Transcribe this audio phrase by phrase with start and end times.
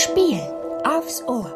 [0.00, 0.40] Spiel
[0.82, 1.54] aufs Ohr.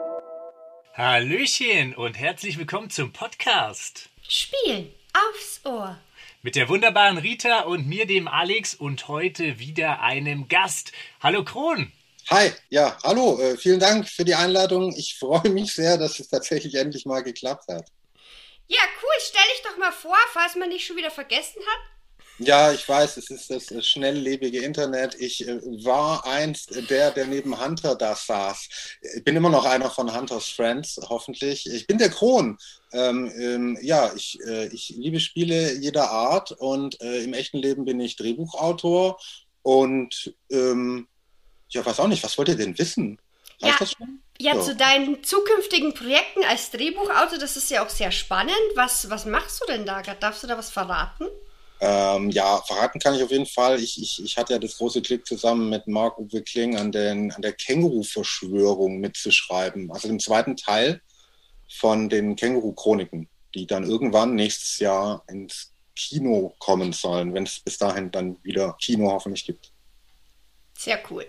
[0.92, 4.10] Hallöchen und herzlich willkommen zum Podcast.
[4.28, 5.98] Spiel aufs Ohr.
[6.42, 10.92] Mit der wunderbaren Rita und mir, dem Alex, und heute wieder einem Gast.
[11.22, 11.90] Hallo Kron.
[12.28, 14.94] Hi, ja, hallo, äh, vielen Dank für die Einladung.
[14.94, 17.88] Ich freue mich sehr, dass es tatsächlich endlich mal geklappt hat.
[18.66, 19.20] Ja, cool.
[19.20, 21.93] Stell dich doch mal vor, falls man dich schon wieder vergessen hat.
[22.38, 25.14] Ja, ich weiß, es ist das äh, schnelllebige Internet.
[25.20, 28.68] Ich äh, war einst der, der neben Hunter da saß.
[29.16, 31.66] Ich bin immer noch einer von Hunters Friends, hoffentlich.
[31.66, 32.58] Ich bin der Kron.
[32.92, 37.84] Ähm, ähm, ja, ich, äh, ich liebe Spiele jeder Art und äh, im echten Leben
[37.84, 39.20] bin ich Drehbuchautor
[39.62, 41.06] und ähm,
[41.68, 43.20] ja, weiß auch nicht, was wollt ihr denn wissen?
[43.60, 43.78] Reicht ja.
[43.78, 44.20] das schon?
[44.40, 48.56] Ja, ja, zu deinen zukünftigen Projekten als Drehbuchautor, das ist ja auch sehr spannend.
[48.74, 50.02] Was, was machst du denn da?
[50.02, 51.26] Darfst du da was verraten?
[51.86, 53.78] Ähm, ja, verraten kann ich auf jeden Fall.
[53.78, 57.30] Ich, ich, ich hatte ja das große Glück, zusammen mit Mark Uwe Kling an, den,
[57.30, 59.92] an der Känguru-Verschwörung mitzuschreiben.
[59.92, 61.02] Also dem zweiten Teil
[61.68, 67.76] von den Känguru-Chroniken, die dann irgendwann nächstes Jahr ins Kino kommen sollen, wenn es bis
[67.76, 69.70] dahin dann wieder Kino hoffentlich gibt.
[70.78, 71.26] Sehr cool.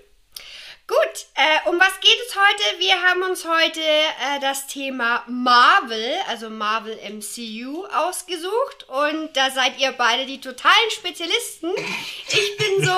[0.87, 2.79] Gut, äh, um was geht es heute?
[2.79, 9.79] Wir haben uns heute äh, das Thema Marvel, also Marvel MCU, ausgesucht und da seid
[9.79, 11.71] ihr beide die totalen Spezialisten.
[12.27, 12.93] Ich bin so,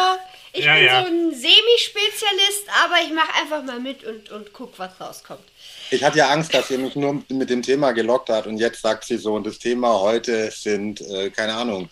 [0.52, 1.02] ich ja, bin ja.
[1.02, 5.46] so ein Semi-Spezialist, aber ich mache einfach mal mit und, und guck, was rauskommt.
[5.90, 8.82] Ich hatte ja Angst, dass ihr mich nur mit dem Thema gelockt habt und jetzt
[8.82, 11.88] sagt sie so, und das Thema heute sind, äh, keine Ahnung,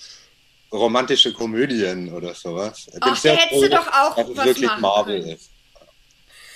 [0.74, 2.88] romantische Komödien oder sowas.
[3.00, 5.36] Ach, da hättest du doch auch dass was es wirklich Marvel können.
[5.36, 5.55] ist.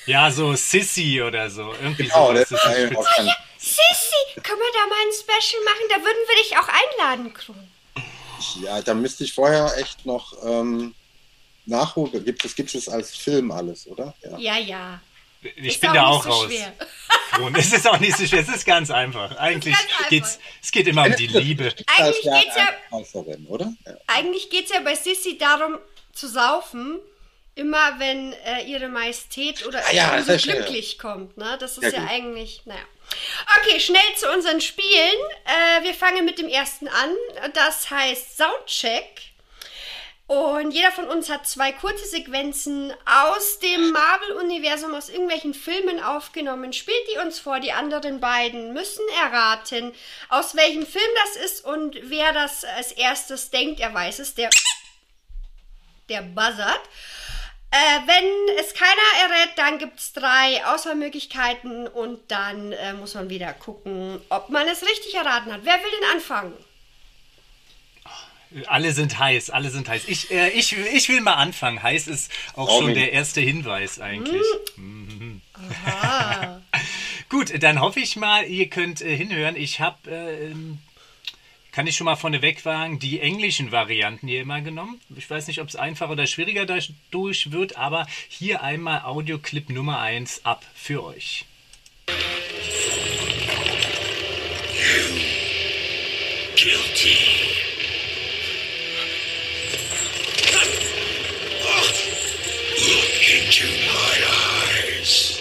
[0.10, 1.72] Ja, so Sissy oder so.
[1.80, 2.34] Irgendwie genau, so.
[2.34, 5.86] Das ist oh, ja, Sissy, können wir da mal ein Special machen?
[5.88, 7.68] Da würden wir dich auch einladen, Kron.
[8.64, 10.96] Ja, da müsste ich vorher echt noch ähm,
[11.68, 12.26] nachholen.
[12.26, 14.16] Gibt es gibt es als Film alles, oder?
[14.24, 14.58] Ja, ja.
[14.58, 15.02] ja.
[15.42, 16.52] Ich ist bin da auch so raus.
[17.56, 19.38] Es ist auch nicht so schwer, es ist ganz einfach.
[19.38, 19.76] Eigentlich
[20.10, 21.66] geht es geht immer um die Liebe.
[21.98, 23.72] Eigentlich geht es ja, oder?
[23.86, 23.94] Ja.
[24.08, 25.78] Eigentlich geht's ja bei Sissy darum
[26.14, 27.00] zu saufen
[27.60, 31.02] immer wenn äh, ihre Majestät oder ah, ja, so glücklich ja.
[31.02, 31.38] kommt.
[31.38, 31.58] Ne?
[31.60, 32.82] Das ist ja, ja eigentlich, naja.
[33.60, 35.20] Okay, schnell zu unseren Spielen.
[35.46, 37.12] Äh, wir fangen mit dem ersten an.
[37.54, 39.30] Das heißt Soundcheck.
[40.28, 46.72] Und jeder von uns hat zwei kurze Sequenzen aus dem Marvel-Universum, aus irgendwelchen Filmen aufgenommen.
[46.72, 47.60] Spielt die uns vor.
[47.60, 49.92] Die anderen beiden müssen erraten,
[50.30, 54.36] aus welchem Film das ist und wer das als erstes denkt, er weiß es.
[54.36, 54.52] Der,
[56.10, 56.82] der buzzert.
[57.72, 58.92] Äh, wenn es keiner
[59.24, 64.68] errät, dann gibt es drei Auswahlmöglichkeiten und dann äh, muss man wieder gucken, ob man
[64.68, 65.62] es richtig erraten hat.
[65.64, 66.54] Wer will denn anfangen?
[68.66, 70.06] Alle sind heiß, alle sind heiß.
[70.08, 71.84] Ich, äh, ich, ich will mal anfangen.
[71.84, 74.42] Heiß ist auch oh, schon der erste Hinweis eigentlich.
[74.76, 75.42] Mhm.
[77.30, 79.56] Gut, dann hoffe ich mal, ihr könnt äh, hinhören.
[79.56, 80.56] Ich habe äh,
[81.80, 85.00] kann ich schon mal vorneweg sagen, die englischen Varianten hier immer genommen.
[85.16, 90.02] Ich weiß nicht, ob es einfacher oder schwieriger dadurch wird, aber hier einmal Audioclip Nummer
[90.02, 91.46] 1 ab für euch.
[92.10, 92.16] You
[96.58, 97.16] guilty.
[102.76, 104.18] Look into my
[105.00, 105.40] eyes.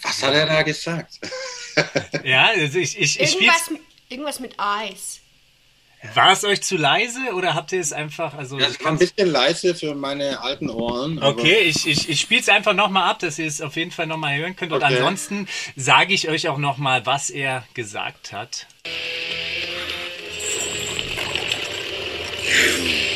[0.00, 1.20] Was hat er da gesagt?
[2.24, 3.68] ja, also ich, ich, ich Irgendwas
[4.08, 5.20] Irgendwas mit Eis.
[6.14, 8.34] War es euch zu leise oder habt ihr es einfach.
[8.34, 11.22] Also ja, es war ein bisschen leise für meine alten Ohren.
[11.22, 14.06] Okay, ich, ich, ich spiele es einfach nochmal ab, dass ihr es auf jeden Fall
[14.06, 14.72] nochmal hören könnt.
[14.72, 14.94] Und okay.
[14.94, 18.66] ansonsten sage ich euch auch nochmal, was er gesagt hat.
[22.44, 23.06] You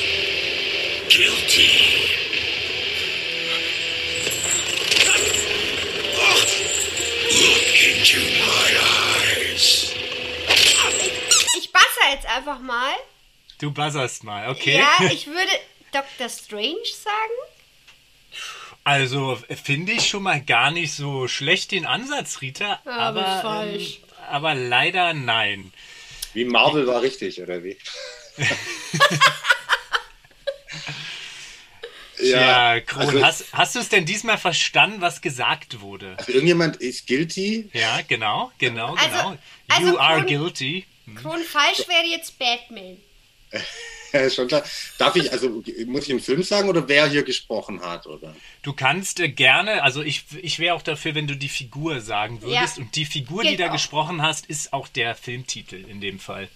[1.08, 1.68] guilty.
[7.30, 9.09] Look into my eyes
[12.20, 12.92] jetzt einfach mal.
[13.58, 14.78] Du buzzerst mal, okay.
[14.78, 15.50] Ja, ich würde
[15.92, 16.28] Dr.
[16.28, 17.52] Strange sagen.
[18.84, 22.80] Also finde ich schon mal gar nicht so schlecht den Ansatz, Rita.
[22.84, 23.86] Aber, aber, ähm,
[24.30, 25.72] aber leider nein.
[26.32, 27.76] Wie Marvel war richtig, oder wie?
[32.22, 36.14] ja, ja Kron, also, hast, hast du es denn diesmal verstanden, was gesagt wurde?
[36.18, 37.68] Also irgendjemand ist guilty?
[37.72, 39.38] Ja, genau, genau, also, genau.
[39.68, 40.86] Also you Kron, are guilty.
[41.14, 42.96] Kron falsch wäre jetzt Batman.
[44.30, 44.62] schon klar.
[44.98, 48.34] Darf ich, also muss ich einen Film sagen oder wer hier gesprochen hat, oder?
[48.62, 52.42] Du kannst äh, gerne, also ich, ich wäre auch dafür, wenn du die Figur sagen
[52.42, 52.76] würdest.
[52.76, 52.82] Ja.
[52.82, 53.72] Und die Figur, Geht die da auch.
[53.72, 56.48] gesprochen hast, ist auch der Filmtitel in dem Fall.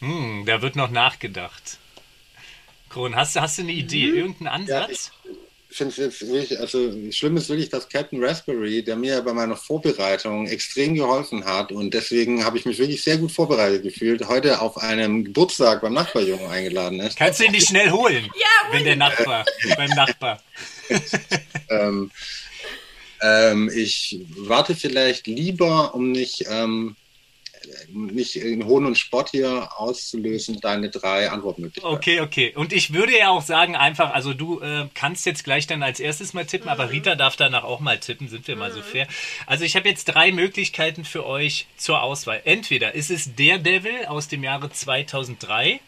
[0.00, 1.78] Hm, da wird noch nachgedacht.
[2.92, 4.16] Kron, hast, hast du eine Idee, mhm.
[4.16, 5.10] irgendeinen Ansatz?
[5.24, 5.30] Ja,
[5.70, 9.56] ich finde es wirklich, also schlimm ist wirklich, dass Captain Raspberry, der mir bei meiner
[9.56, 14.60] Vorbereitung extrem geholfen hat und deswegen habe ich mich wirklich sehr gut vorbereitet gefühlt, heute
[14.60, 17.16] auf einem Geburtstag beim Nachbarjungen eingeladen ist.
[17.16, 19.46] Kannst du ihn nicht schnell holen, ja, wenn der Nachbar,
[19.78, 20.42] beim Nachbar.
[21.70, 22.10] ähm,
[23.22, 26.96] ähm, ich warte vielleicht lieber, um nicht ähm,
[27.88, 31.96] nicht in Hohn und Spott hier auszulösen, deine drei Antwortmöglichkeiten.
[31.96, 32.52] Okay, okay.
[32.54, 36.00] Und ich würde ja auch sagen, einfach, also du äh, kannst jetzt gleich dann als
[36.00, 36.72] erstes mal tippen, mhm.
[36.72, 38.60] aber Rita darf danach auch mal tippen, sind wir mhm.
[38.60, 38.84] mal so mhm.
[38.84, 39.08] fair.
[39.46, 42.40] Also ich habe jetzt drei Möglichkeiten für euch zur Auswahl.
[42.44, 45.80] Entweder ist es Daredevil aus dem Jahre 2003,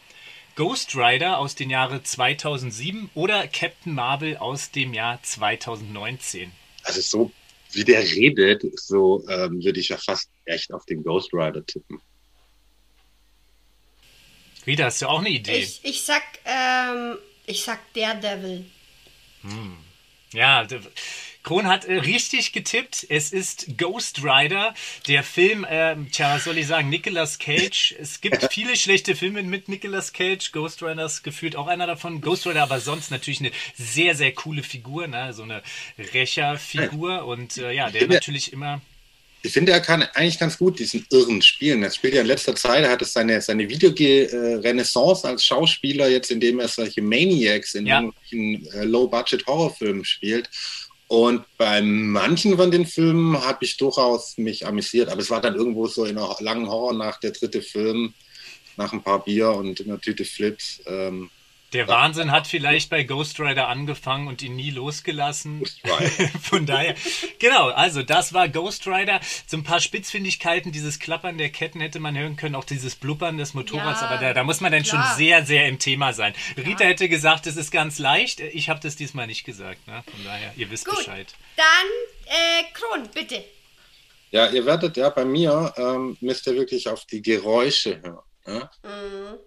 [0.56, 6.52] Ghost Rider aus dem Jahre 2007 oder Captain Marvel aus dem Jahr 2019.
[6.84, 7.32] Also so
[7.74, 12.00] wie der redet, so ähm, würde ich ja fast echt auf den Ghost Rider tippen.
[14.66, 15.58] Rita, hast du auch eine Idee?
[15.58, 18.64] Ich, ich sag, ähm, ich sag Daredevil.
[19.42, 19.76] Hm.
[20.32, 20.66] Ja,
[21.44, 23.06] Kron hat äh, richtig getippt.
[23.08, 24.74] Es ist Ghost Rider,
[25.06, 27.94] der Film, äh, tja, was soll ich sagen, Nicolas Cage.
[28.00, 30.50] Es gibt viele schlechte Filme mit Nicolas Cage.
[30.52, 32.20] Ghost Rider ist gefühlt auch einer davon.
[32.20, 35.32] Ghost Rider aber sonst natürlich eine sehr, sehr coole Figur, ne?
[35.32, 35.62] so eine
[35.98, 37.26] Rächerfigur.
[37.26, 38.80] Und äh, ja, der natürlich immer
[39.44, 41.82] ich finde, er kann eigentlich ganz gut diesen Irren spielen.
[41.82, 46.30] Er spielt ja in letzter Zeit, er hat es seine, seine Videorenaissance als Schauspieler, jetzt
[46.30, 48.00] indem er solche Maniacs in ja.
[48.00, 50.48] irgendwelchen äh, Low-Budget-Horrorfilmen spielt.
[51.14, 55.54] Und bei manchen von den Filmen habe ich durchaus mich amüsiert, aber es war dann
[55.54, 58.14] irgendwo so in einer langen Horrornacht der dritte Film,
[58.76, 60.82] nach ein paar Bier und einer Tüte Flips.
[60.86, 61.30] Ähm,
[61.74, 65.64] der Wahnsinn hat vielleicht bei Ghost Rider angefangen und ihn nie losgelassen.
[66.40, 66.94] Von daher,
[67.40, 69.20] genau, also das war Ghost Rider.
[69.46, 73.38] So ein paar Spitzfindigkeiten, dieses Klappern der Ketten hätte man hören können, auch dieses Blubbern
[73.38, 75.04] des Motorrads, ja, aber da, da, muss man dann klar.
[75.04, 76.32] schon sehr, sehr im Thema sein.
[76.56, 76.90] Rita ja.
[76.90, 78.38] hätte gesagt, es ist ganz leicht.
[78.38, 79.86] Ich habe das diesmal nicht gesagt.
[79.88, 80.04] Ne?
[80.10, 81.34] Von daher, ihr wisst Gut, Bescheid.
[81.56, 81.66] Dann,
[82.26, 83.44] äh, Kron, bitte.
[84.30, 88.18] Ja, ihr werdet ja bei mir, ähm, müsst ihr wirklich auf die Geräusche hören.
[88.46, 88.70] Ne?
[88.82, 89.38] Mhm.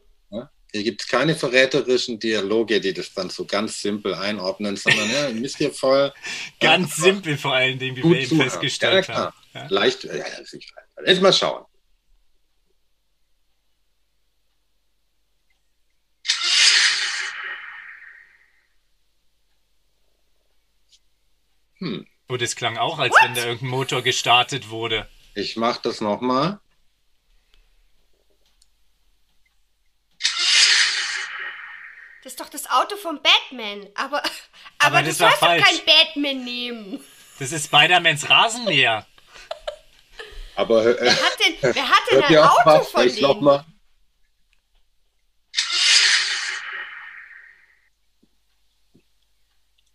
[0.74, 5.30] Hier gibt es keine verräterischen Dialoge, die das dann so ganz simpel einordnen, sondern ja,
[5.30, 6.14] müsst ihr voll.
[6.60, 9.36] ganz äh, simpel vor allen Dingen, wie wir eben festgestellt ja, haben.
[9.54, 9.68] Ja.
[9.70, 10.14] Leicht, ja,
[11.06, 11.66] jetzt mal schauen.
[21.80, 22.08] Hm.
[22.30, 23.22] Oh, das klang auch, als What?
[23.24, 25.08] wenn da irgendein Motor gestartet wurde.
[25.36, 26.60] Ich mach das nochmal.
[32.28, 33.88] Das ist doch das Auto von Batman.
[33.96, 34.18] Aber,
[34.80, 37.02] aber, aber das du sollst doch kein Batman nehmen.
[37.40, 39.08] Das ist Spider-Mans Rasenmäher.
[40.58, 43.22] Aber äh, wer hat denn, wer hat denn ein Auto mal, von dem?
[43.22, 43.66] Noch mal.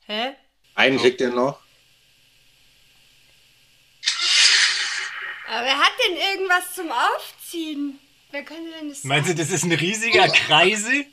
[0.06, 0.32] Hä?
[0.74, 1.60] Einen kriegt er noch.
[5.50, 7.98] Aber wer hat denn irgendwas zum Aufziehen?
[8.30, 11.04] Wer könnte denn das Meinst du, das ist ein riesiger Kreisel?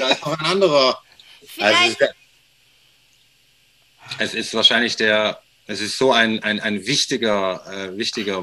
[0.00, 1.02] Da ist noch ein anderer.
[1.58, 2.14] Also es, ist der,
[4.18, 8.42] es ist wahrscheinlich der, es ist so ein, ein, ein wichtiger, äh, wichtiger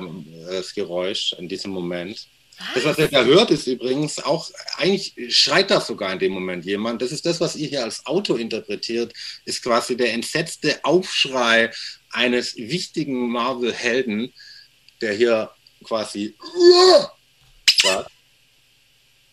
[0.50, 2.28] äh, Geräusch in diesem Moment.
[2.76, 6.66] Das, was ihr da hört, ist übrigens auch, eigentlich schreit das sogar in dem Moment
[6.66, 7.02] jemand.
[7.02, 9.14] Das ist das, was ihr hier als Auto interpretiert,
[9.46, 11.72] ist quasi der entsetzte Aufschrei
[12.12, 14.32] eines wichtigen Marvel-Helden,
[15.02, 15.52] der hier
[15.84, 16.36] quasi
[17.82, 18.12] sagt.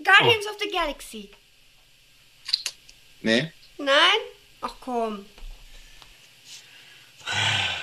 [0.03, 0.51] Guardians oh.
[0.51, 1.31] of the Galaxy.
[3.25, 3.51] Nee.
[3.79, 4.21] Nein?
[4.61, 5.25] Ach komm.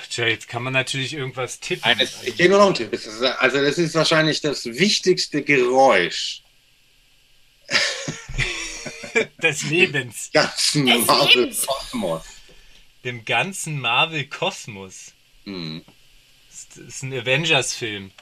[0.08, 1.82] Tja, jetzt kann man natürlich irgendwas tippen.
[1.82, 2.92] Eines, ich gehe nur noch einen Tipp.
[3.40, 6.42] Also das ist wahrscheinlich das wichtigste Geräusch.
[9.42, 10.30] des Lebens.
[10.32, 12.22] Ganzen Marvel-Kosmos.
[13.04, 15.12] Dem ganzen Marvel-Kosmos.
[15.44, 15.84] Mhm.
[16.50, 18.12] Das ist ein Avengers-Film.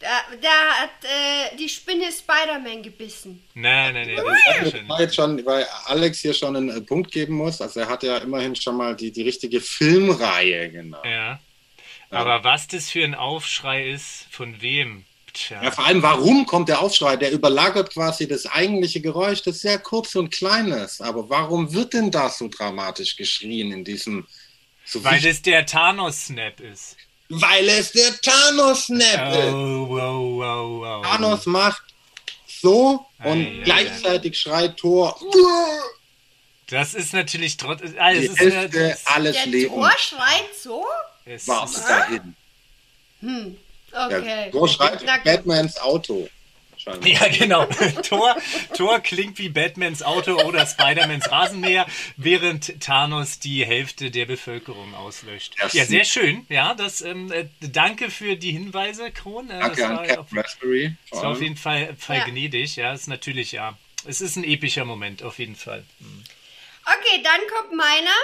[0.00, 0.06] Da,
[0.40, 3.42] da hat äh, die Spinne Spider-Man gebissen.
[3.54, 4.24] Nein, nein, nein.
[4.62, 7.60] Das war jetzt schon, weil Alex hier schon einen Punkt geben muss.
[7.60, 11.04] Also er hat ja immerhin schon mal die, die richtige Filmreihe genannt.
[11.04, 11.40] Ja.
[12.10, 12.44] Aber ja.
[12.44, 15.04] was das für ein Aufschrei ist, von wem?
[15.32, 15.62] Tja.
[15.62, 17.16] Ja, vor allem, warum kommt der Aufschrei?
[17.16, 21.00] Der überlagert quasi das eigentliche Geräusch, das sehr kurz und klein ist.
[21.00, 24.26] Aber warum wird denn das so dramatisch geschrien in diesem...
[24.84, 26.96] So Weil das der Thanos-Snap ist.
[27.28, 29.52] Weil es der Thanos-Snap oh, ist.
[29.52, 31.06] Wow, wow, wow.
[31.06, 31.82] Thanos macht
[32.46, 34.36] so und ei, gleichzeitig ei.
[34.36, 35.18] schreit Thor.
[36.68, 37.94] Das ist natürlich trotzdem.
[37.98, 39.74] Also Die Hälfte ja, alles der Leben.
[39.74, 40.86] Thor schreit so?
[41.46, 42.34] War bis dahin.
[43.20, 43.56] Hm,
[43.92, 44.44] okay.
[44.46, 46.28] Ja, Thor schreit Batmans Auto.
[47.04, 47.64] Ja, genau.
[48.02, 48.36] Thor,
[48.74, 55.54] Thor klingt wie Batmans Auto oder Spider-Mans Rasenmäher, während Thanos die Hälfte der Bevölkerung auslöscht.
[55.58, 56.46] Das ja, sehr schön.
[56.48, 59.50] Ja, das, ähm, äh, danke für die Hinweise, Kron.
[59.50, 60.94] Äh, danke das war, auf, Raspberry.
[61.10, 62.24] Das war auf jeden Fall, Fall ja.
[62.24, 62.76] gnädig.
[62.76, 63.76] Ja, ist natürlich, ja.
[64.04, 65.84] Es ist ein epischer Moment, auf jeden Fall.
[65.98, 66.24] Mhm.
[66.84, 68.16] Okay, dann kommt meiner.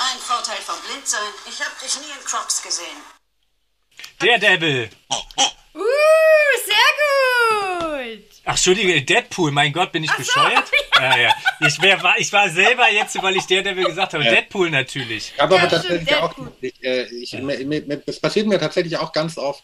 [0.00, 1.32] Ein Vorteil vom Blindsein.
[1.48, 3.17] Ich habe dich nie in Crocs gesehen.
[4.22, 4.90] Der Devil.
[5.10, 5.82] Uh,
[6.66, 8.24] sehr gut.
[8.44, 10.66] Ach, Entschuldige, Deadpool, mein Gott, bin ich Ach bescheuert?
[10.66, 11.16] So, ja.
[11.16, 11.34] ja, ja.
[11.66, 14.30] Ich, wär, ich war selber jetzt, weil ich der Devil gesagt habe, ja.
[14.30, 15.32] Deadpool natürlich.
[15.38, 17.36] Aber, ja, aber tatsächlich auch, ich, äh, ich,
[18.06, 19.62] das passiert mir tatsächlich auch ganz oft.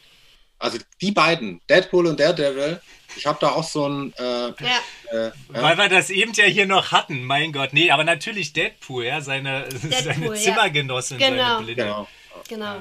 [0.58, 2.80] Also die beiden, Deadpool und Daredevil,
[3.16, 4.12] ich habe da auch so ein.
[4.18, 4.52] Äh, ja.
[5.10, 7.72] Äh, Weil wir das eben ja hier noch hatten, mein Gott.
[7.72, 11.36] Nee, aber natürlich Deadpool, ja, seine, Deadpool, seine Zimmergenossin, genau.
[11.36, 11.82] seine Blinde.
[11.82, 12.08] Genau.
[12.48, 12.76] genau.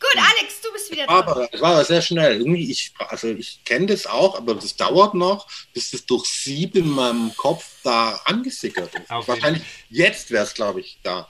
[0.00, 1.16] Gut, Alex, du bist wieder dran.
[1.16, 2.40] Aber es war sehr schnell.
[2.40, 6.78] Irgendwie, ich, also ich kenne das auch, aber das dauert noch, bis das durch sieben
[6.78, 9.10] in meinem Kopf da angesickert ist.
[9.10, 11.28] Wahrscheinlich jetzt wäre es, glaube ich, da.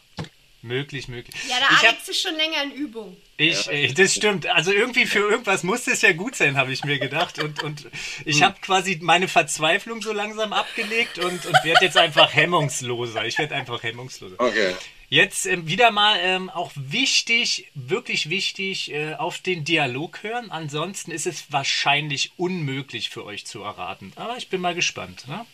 [0.61, 1.35] Möglich, möglich.
[1.49, 3.17] Ja, der ich Alex hab, ist schon länger in Übung.
[3.37, 4.47] Ich, ja, äh, das stimmt.
[4.47, 7.39] Also irgendwie für irgendwas muss es ja gut sein, habe ich mir gedacht.
[7.39, 7.87] Und, und
[8.25, 8.47] ich hm.
[8.47, 13.25] habe quasi meine Verzweiflung so langsam abgelegt und, und werde jetzt einfach hemmungsloser.
[13.25, 14.35] Ich werde einfach hemmungsloser.
[14.39, 14.75] Okay.
[15.11, 20.51] Jetzt äh, wieder mal ähm, auch wichtig, wirklich wichtig, äh, auf den Dialog hören.
[20.51, 24.13] Ansonsten ist es wahrscheinlich unmöglich für euch zu erraten.
[24.17, 25.27] Aber ich bin mal gespannt.
[25.27, 25.47] Ne?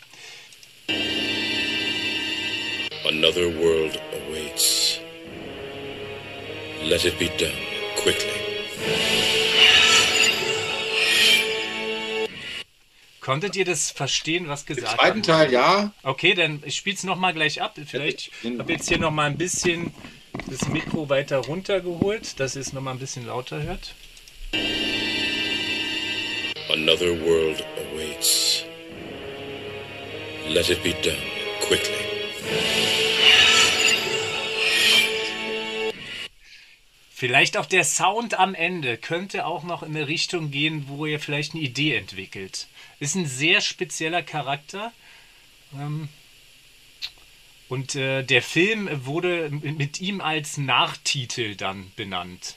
[3.07, 4.99] Another world awaits.
[6.83, 7.53] Let it be done
[7.97, 9.44] quickly.
[13.25, 14.93] Konntet ihr das verstehen, was gesagt wurde?
[14.93, 15.95] Im zweiten Teil ja.
[16.03, 17.75] Okay, dann ich spiele es nochmal gleich ab.
[17.87, 19.95] Vielleicht habe ich jetzt hier nochmal ein bisschen
[20.47, 23.95] das Mikro weiter runtergeholt, dass ihr es nochmal ein bisschen lauter hört.
[26.71, 28.65] Another world awaits.
[30.47, 31.17] Let it be done
[31.67, 32.94] quickly.
[37.17, 41.21] Vielleicht auch der Sound am Ende könnte auch noch in eine Richtung gehen, wo ihr
[41.21, 42.67] vielleicht eine Idee entwickelt.
[42.99, 44.93] Ist ein sehr spezieller Charakter.
[45.75, 46.09] Ähm,
[47.69, 52.57] und äh, der Film wurde mit ihm als Nachtitel dann benannt.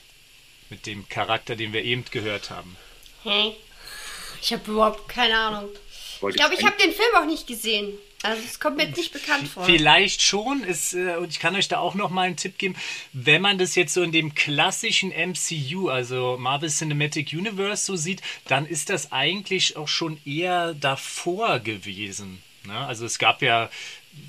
[0.70, 2.76] Mit dem Charakter, den wir eben gehört haben.
[3.22, 3.52] Hm.
[4.42, 5.68] Ich habe überhaupt keine Ahnung.
[6.28, 7.96] Ich glaube, ich habe den Film auch nicht gesehen.
[8.22, 9.64] Also es kommt mir jetzt nicht bekannt vor.
[9.64, 12.74] Vielleicht schon, ist, äh, und ich kann euch da auch noch mal einen Tipp geben,
[13.12, 18.20] wenn man das jetzt so in dem klassischen MCU, also Marvel Cinematic Universe so sieht,
[18.46, 22.42] dann ist das eigentlich auch schon eher davor gewesen.
[22.64, 22.76] Ne?
[22.76, 23.70] Also es gab ja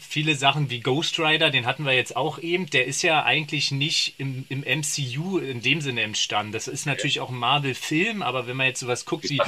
[0.08, 3.72] viele Sachen wie Ghost Rider, den hatten wir jetzt auch eben, der ist ja eigentlich
[3.72, 6.52] nicht im, im MCU in dem Sinne entstanden.
[6.52, 9.42] Das ist natürlich auch ein Marvel-Film, aber wenn man jetzt sowas guckt wie...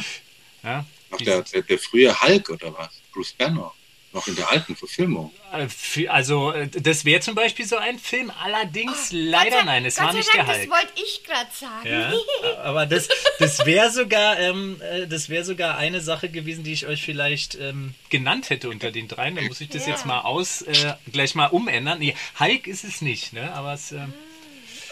[0.64, 3.02] Ja, Ach, der, der, der frühe Hulk oder was?
[3.12, 3.74] Bruce Banner.
[4.14, 5.32] Noch in der alten Verfilmung.
[5.54, 9.86] Äh, also, äh, das wäre zum Beispiel so ein Film, allerdings oh, leider sei, nein,
[9.86, 10.70] es Gott war nicht Dank, der Hulk.
[10.70, 11.88] Das wollte ich gerade sagen.
[11.88, 12.14] Ja,
[12.64, 13.08] aber das,
[13.40, 17.94] das wäre sogar, ähm, äh, das sogar eine Sache gewesen, die ich euch vielleicht ähm,
[18.10, 19.36] genannt hätte unter den dreien.
[19.36, 19.94] Dann muss ich das ja.
[19.94, 22.00] jetzt mal aus, äh, gleich mal umändern.
[22.00, 23.54] Nee, Hulk ist es nicht, ne?
[23.54, 23.94] Aber es.
[23.94, 24.14] Ähm,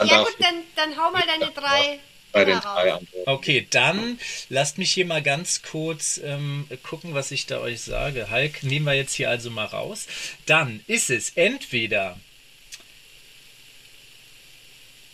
[0.02, 2.00] ja gut, dann, dann hau mal deine drei
[2.32, 3.30] bei den drei Antworten.
[3.30, 4.20] Okay, dann
[4.50, 8.30] lasst mich hier mal ganz kurz ähm, gucken, was ich da euch sage.
[8.32, 10.08] Hulk nehmen wir jetzt hier also mal raus.
[10.46, 12.20] Dann ist es entweder.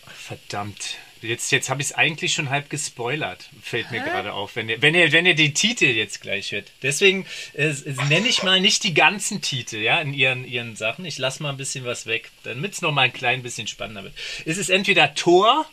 [0.06, 0.98] Ach, verdammt.
[1.22, 4.82] Jetzt, jetzt habe ich es eigentlich schon halb gespoilert, fällt mir gerade auf, wenn ihr,
[4.82, 6.72] wenn, ihr, wenn ihr den Titel jetzt gleich hört.
[6.84, 7.74] Deswegen äh,
[8.10, 11.06] nenne ich mal nicht die ganzen Titel ja, in ihren, ihren Sachen.
[11.06, 14.04] Ich lasse mal ein bisschen was weg, damit es noch mal ein klein bisschen spannender
[14.04, 14.14] wird.
[14.46, 15.66] Ist es entweder Tor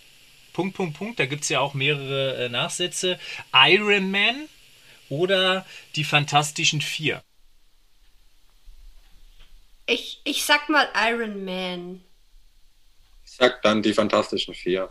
[0.53, 1.19] Punkt, Punkt, Punkt.
[1.19, 3.19] Da gibt es ja auch mehrere äh, Nachsätze.
[3.55, 4.49] Iron Man
[5.09, 5.67] oder
[5.97, 7.23] die Fantastischen Vier?
[9.87, 12.03] Ich, ich sag mal Iron Man.
[13.25, 14.91] Ich sag dann die Fantastischen Vier.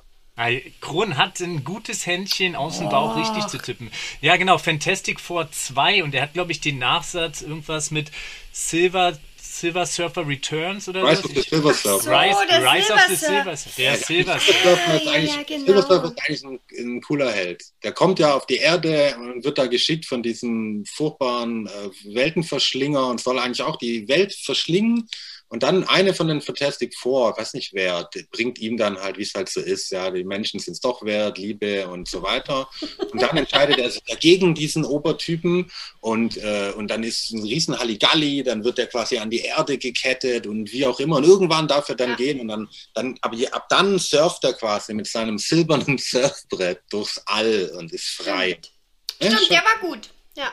[0.80, 3.92] Kron hat ein gutes Händchen aus dem Bauch richtig zu tippen.
[4.22, 8.12] Ja, genau, Fantastic Four 2 und er hat, glaube ich, den Nachsatz irgendwas mit
[8.52, 9.18] Silver
[9.62, 11.30] Silver Surfer Returns oder Rise so?
[11.30, 12.04] of the Silver Surfer.
[12.04, 13.76] So, Rise, Rise of the Silver Surfer.
[13.78, 14.96] Der ja, Silver Surfer.
[14.96, 15.66] Ist eigentlich, ja, genau.
[15.66, 17.64] Silver Surfer ist eigentlich ein, ein, cooler Held.
[17.84, 23.08] Der kommt ja auf die Erde und wird da geschickt von diesem furchtbaren äh, Weltenverschlinger
[23.08, 25.08] und soll eigentlich auch die Welt verschlingen
[25.52, 29.24] Und dann eine von den Fantastic Four, weiß nicht wer, bringt ihm dann halt, wie
[29.24, 32.70] es halt so ist, ja, die Menschen sind es doch wert, Liebe und so weiter.
[33.12, 37.78] Und dann entscheidet er sich dagegen diesen Obertypen und, äh, und dann ist ein riesen
[37.78, 41.18] Halligalli, dann wird er quasi an die Erde gekettet und wie auch immer.
[41.18, 42.16] Und irgendwann darf er dann ja.
[42.16, 47.22] gehen und dann, dann ab, ab dann surft er quasi mit seinem silbernen Surfbrett durchs
[47.26, 48.58] All und ist frei.
[49.18, 50.50] Stimmt, ja, der war gut, ja.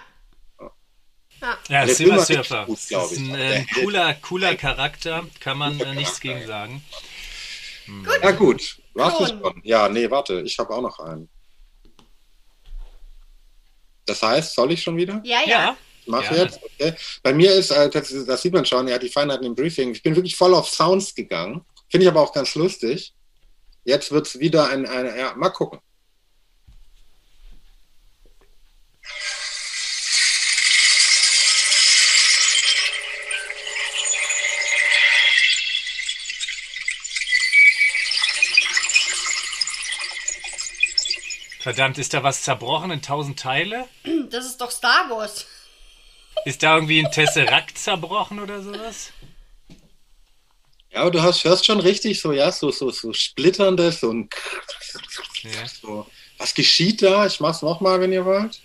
[1.40, 2.66] Ja, ja Silver Surfer.
[2.66, 6.82] Gut, das ist ein äh, cooler, cooler Charakter, kann man äh, nichts gegen sagen.
[7.86, 8.04] Hm.
[8.04, 8.18] Gut.
[8.22, 8.78] Ja, gut.
[8.94, 9.60] Warst du schon?
[9.62, 11.28] Ja, nee, warte, ich habe auch noch einen.
[14.06, 15.20] Das heißt, soll ich schon wieder?
[15.24, 15.76] Ja, ja.
[16.06, 16.38] Mach ja.
[16.38, 16.60] jetzt.
[16.62, 16.94] Okay.
[17.22, 19.92] Bei mir ist, äh, das, das, sieht man schon, ja, die Feinheiten im Briefing.
[19.92, 21.64] Ich bin wirklich voll auf Sounds gegangen.
[21.90, 23.14] Finde ich aber auch ganz lustig.
[23.84, 25.80] Jetzt wird es wieder ein, ein, ja, mal gucken.
[41.60, 43.88] Verdammt, ist da was zerbrochen in tausend Teile?
[44.30, 45.46] Das ist doch Star Wars.
[46.44, 49.12] Ist da irgendwie ein Tesseract zerbrochen oder sowas?
[50.90, 54.28] Ja, aber du hast hörst schon richtig so, ja, so, so, so splitterndes ein
[55.42, 55.66] ja.
[55.68, 56.06] so.
[56.38, 57.26] Was geschieht da?
[57.26, 58.60] Ich mach's nochmal, wenn ihr wollt.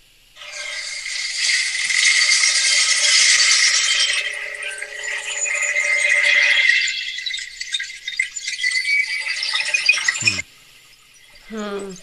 [11.48, 11.98] Hm.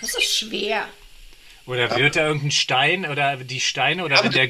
[0.00, 0.88] Das ist schwer.
[1.68, 4.48] Oder wird da irgendein Stein oder die Steine oder ja, wenn der.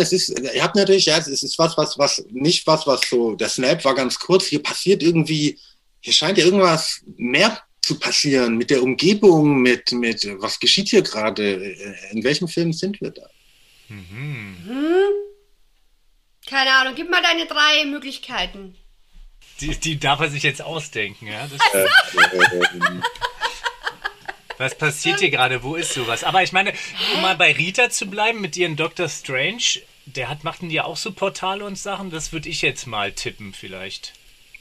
[0.00, 3.34] Es ist, ihr habt natürlich, ja, es ist was, was, was, nicht was, was so,
[3.34, 5.58] der Snap war ganz kurz, hier passiert irgendwie,
[6.00, 11.00] hier scheint ja irgendwas mehr zu passieren mit der Umgebung, mit, mit, was geschieht hier
[11.00, 11.54] gerade?
[12.10, 13.30] In welchem Film sind wir da?
[13.88, 14.56] Mhm.
[14.66, 15.08] Hm?
[16.46, 18.76] Keine Ahnung, gib mal deine drei Möglichkeiten.
[19.60, 21.46] Die, die darf er sich jetzt ausdenken, ja?
[21.46, 21.86] Das, äh,
[24.58, 25.62] Was passiert hier gerade?
[25.62, 26.24] Wo ist sowas?
[26.24, 26.72] Aber ich meine,
[27.14, 30.96] um mal bei Rita zu bleiben mit ihren Doctor Strange, der hat, machten die auch
[30.96, 32.10] so Portale und Sachen?
[32.10, 34.12] Das würde ich jetzt mal tippen, vielleicht.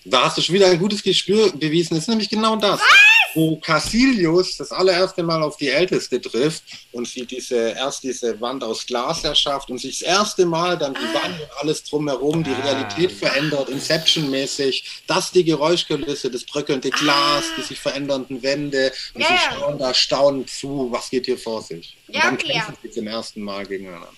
[0.06, 1.96] Da hast du schon wieder ein gutes Gespür bewiesen.
[1.96, 2.80] Das ist nämlich genau das.
[2.80, 3.17] Was?
[3.38, 8.64] Wo Cassilius das allererste Mal auf die Älteste trifft und sie diese, erst diese Wand
[8.64, 11.22] aus Glas erschafft und sich das erste Mal dann die ah.
[11.22, 12.66] Wand und alles drumherum, die ah.
[12.66, 17.54] Realität verändert, Inception-mäßig, das die Geräuschkulisse, das bröckelnde Glas, ah.
[17.58, 19.28] die sich verändernden Wände und ja.
[19.28, 21.96] sie schauen da staunend zu, was geht hier vor sich.
[22.08, 22.78] Und ja, dann kämpfen ja.
[22.82, 24.10] sie zum ersten Mal gegeneinander.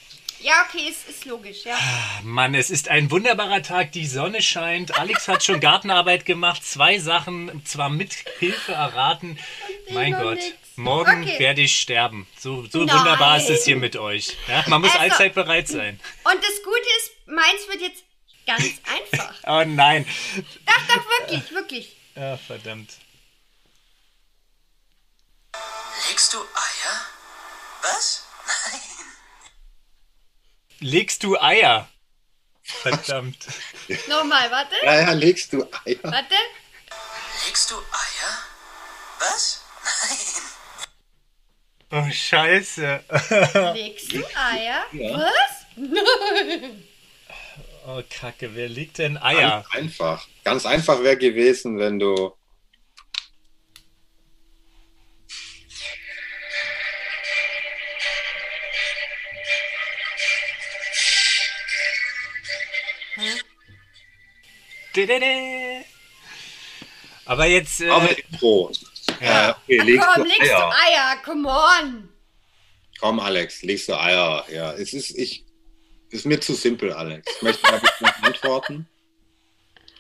[0.41, 1.78] Ja, okay, ist, ist logisch, ja.
[2.23, 4.97] Mann, es ist ein wunderbarer Tag, die Sonne scheint.
[4.97, 9.38] Alex hat schon Gartenarbeit gemacht, zwei Sachen zwar mit Hilfe erraten.
[9.91, 10.56] Mein Gott, nix.
[10.78, 11.39] morgen okay.
[11.39, 12.25] werde ich sterben.
[12.38, 14.38] So, so wunderbar ist es hier mit euch.
[14.47, 15.99] Ja, man muss also, allzeit bereit sein.
[16.23, 18.04] Und das Gute ist, meins wird jetzt
[18.45, 18.63] ganz
[19.13, 19.36] einfach.
[19.45, 20.06] oh nein.
[20.65, 21.95] Doch, doch, wirklich, wirklich.
[22.15, 22.93] Ja, verdammt.
[26.10, 27.02] Legst du Eier?
[27.82, 28.29] Was?
[30.80, 30.92] Nein.
[30.92, 31.88] Legst du Eier?
[32.62, 33.48] Verdammt.
[34.08, 34.76] Nochmal, warte.
[34.84, 36.04] Ja, ja, legst du Eier.
[36.04, 36.36] Warte.
[37.46, 38.38] Legst du Eier?
[39.20, 39.63] Was?
[39.84, 40.18] Nein.
[41.92, 43.04] Oh, scheiße.
[43.74, 44.84] Legst du Eier?
[44.92, 45.18] Ja.
[45.18, 45.65] Was?
[47.88, 49.63] oh, Kacke, wer legt denn Eier?
[49.63, 50.28] Ganz einfach.
[50.44, 52.36] Ganz einfach wäre gewesen, wenn du
[67.25, 67.82] Aber jetzt.
[67.82, 68.71] Äh, Aber Intro.
[69.21, 70.60] Ja, okay, legst komm, du legst Eier.
[70.60, 72.10] du Eier, come on.
[72.99, 74.45] Komm, Alex, legst du Eier.
[74.52, 75.45] Ja, es ist, ich,
[76.10, 77.32] ist mir zu simpel, Alex.
[77.38, 77.82] Ich möchte mal
[78.21, 78.88] antworten.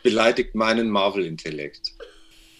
[0.03, 1.91] Beleidigt meinen Marvel-Intellekt.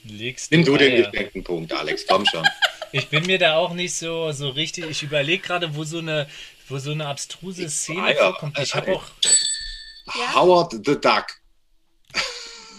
[0.04, 2.06] Legst Nimm du, du den geschenkten Punkt, Alex.
[2.08, 2.46] Komm schon.
[2.92, 4.84] Ich bin mir da auch nicht so, so richtig.
[4.90, 6.28] Ich überlege gerade, wo so eine,
[6.70, 8.58] wo so eine abstruse Szene vorkommt.
[8.58, 9.04] Ich habe auch.
[10.16, 10.34] Ja?
[10.34, 11.39] Howard the Duck.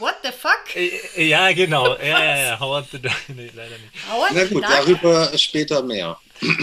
[0.00, 0.74] What the fuck?
[0.74, 1.96] Äh, ja, genau.
[1.98, 2.60] Ja, ja, ja.
[2.60, 3.12] Howard the Duck.
[3.28, 4.10] Nee, leider nicht.
[4.10, 6.18] Howard Na gut, darüber später mehr.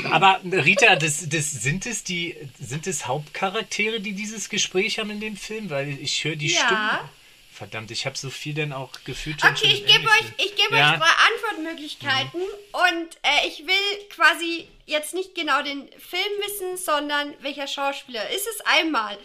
[0.10, 5.20] Aber Rita, das, das, sind, es die, sind es Hauptcharaktere, die dieses Gespräch haben in
[5.20, 5.70] dem Film?
[5.70, 6.66] Weil ich höre die ja.
[6.66, 7.10] Stimmen.
[7.58, 9.44] Verdammt, ich habe so viel denn auch gefühlt.
[9.44, 10.92] Okay, ich gebe euch, ich geb ja.
[10.92, 12.46] euch drei Antwortmöglichkeiten mhm.
[12.72, 18.30] und äh, ich will quasi jetzt nicht genau den Film wissen, sondern welcher Schauspieler.
[18.30, 19.18] Ist es einmal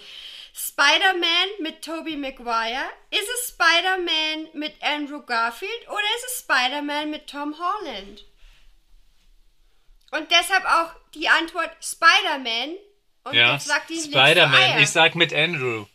[0.53, 2.91] Spider-Man mit Tobey Maguire?
[3.11, 8.25] Ist es Spider-Man mit Andrew Garfield oder ist es Spider-Man mit Tom Holland?
[10.11, 12.77] Und deshalb auch die Antwort Spider-Man.
[13.25, 14.83] Und ja, jetzt sagt die Spider-Man.
[14.83, 15.87] Ich sag mit Andrew.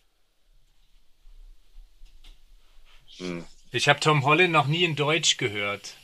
[3.17, 3.45] Hm.
[3.71, 5.95] Ich habe Tom Holland noch nie in Deutsch gehört.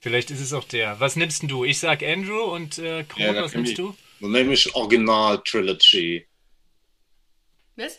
[0.00, 1.00] Vielleicht ist es auch der.
[1.00, 1.64] Was nimmst du?
[1.64, 3.96] Ich sag Andrew und äh, Kron, ja, was nimmst du?
[4.20, 6.25] Dann nehme ich Original Trilogy.
[7.76, 7.98] Was?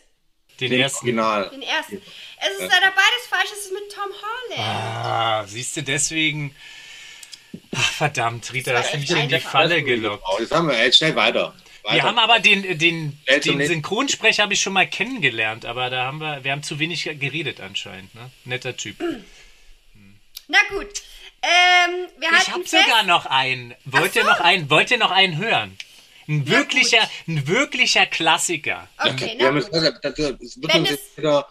[0.60, 1.06] Den, Den ersten.
[1.06, 1.50] Original.
[1.50, 2.02] Den ersten.
[2.40, 4.68] Es ist leider beides falsch, es ist mit Tom Holland.
[4.68, 6.54] Ah, siehst du, deswegen.
[7.74, 10.24] Ach, verdammt, Rita, das hast du mich in die Falle gelockt.
[10.28, 11.54] Oh, jetzt haben wir jetzt schnell weiter.
[11.84, 11.94] weiter.
[11.94, 16.18] Wir haben aber den, den, den Synchronsprecher habe ich schon mal kennengelernt, aber da haben
[16.18, 18.14] wir, wir haben zu wenig geredet anscheinend.
[18.14, 18.30] Ne?
[18.44, 18.96] Netter Typ.
[20.48, 20.88] Na gut.
[21.40, 23.74] Ähm, wir ich habe sogar noch einen.
[23.84, 24.20] Wollt so.
[24.20, 24.68] ihr noch einen?
[24.70, 25.78] Wollt ihr noch einen hören?
[26.28, 28.86] Ein wirklicher, ein wirklicher Klassiker.
[28.98, 29.64] Okay, na gut.
[30.02, 31.48] Das, wird uns jetzt wieder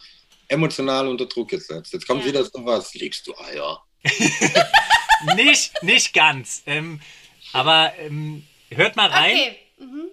[0.48, 1.94] emotional unter Druck gesetzt.
[1.94, 2.28] Jetzt kommt ja.
[2.28, 2.94] wieder so was.
[2.94, 3.84] Legst du Eier?
[5.36, 6.62] nicht, nicht ganz.
[6.68, 7.02] Ähm,
[7.54, 9.36] aber ähm, hört mal rein.
[9.36, 9.58] Okay.
[9.80, 10.10] Mhm.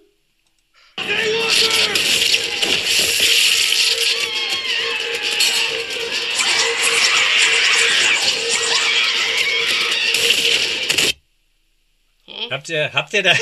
[12.49, 13.33] Habt ihr, habt ihr da.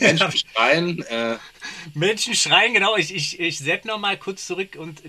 [0.00, 1.02] Menschen schreien.
[1.06, 1.38] Äh.
[1.94, 2.96] Menschen schreien, genau.
[2.96, 5.02] Ich, ich, ich sepp noch mal kurz zurück und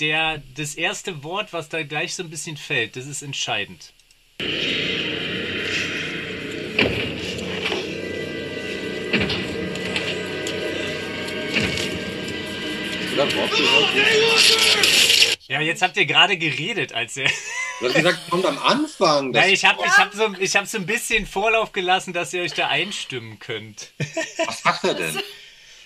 [0.00, 3.92] der, das erste Wort, was da gleich so ein bisschen fällt, das ist entscheidend.
[15.52, 17.28] Ja, jetzt habt ihr gerade geredet, als er.
[17.78, 19.32] Du hast gesagt, kommt am Anfang.
[19.32, 22.54] Nein, ich habe ich hab so, hab so ein bisschen Vorlauf gelassen, dass ihr euch
[22.54, 23.92] da einstimmen könnt.
[24.46, 25.20] Was sagt er denn?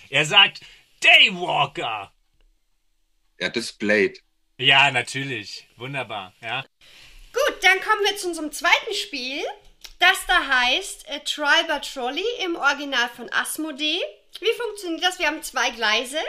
[0.09, 0.61] Er sagt
[1.01, 2.13] Daywalker.
[3.41, 4.13] Ja, das Blade.
[4.57, 5.67] Ja, natürlich.
[5.75, 6.63] Wunderbar, ja.
[7.33, 9.43] Gut, dann kommen wir zu unserem zweiten Spiel.
[9.99, 13.99] Das da heißt äh, Trial by Trolley im Original von Asmodee.
[14.39, 15.19] Wie funktioniert das?
[15.19, 16.19] Wir haben zwei Gleise.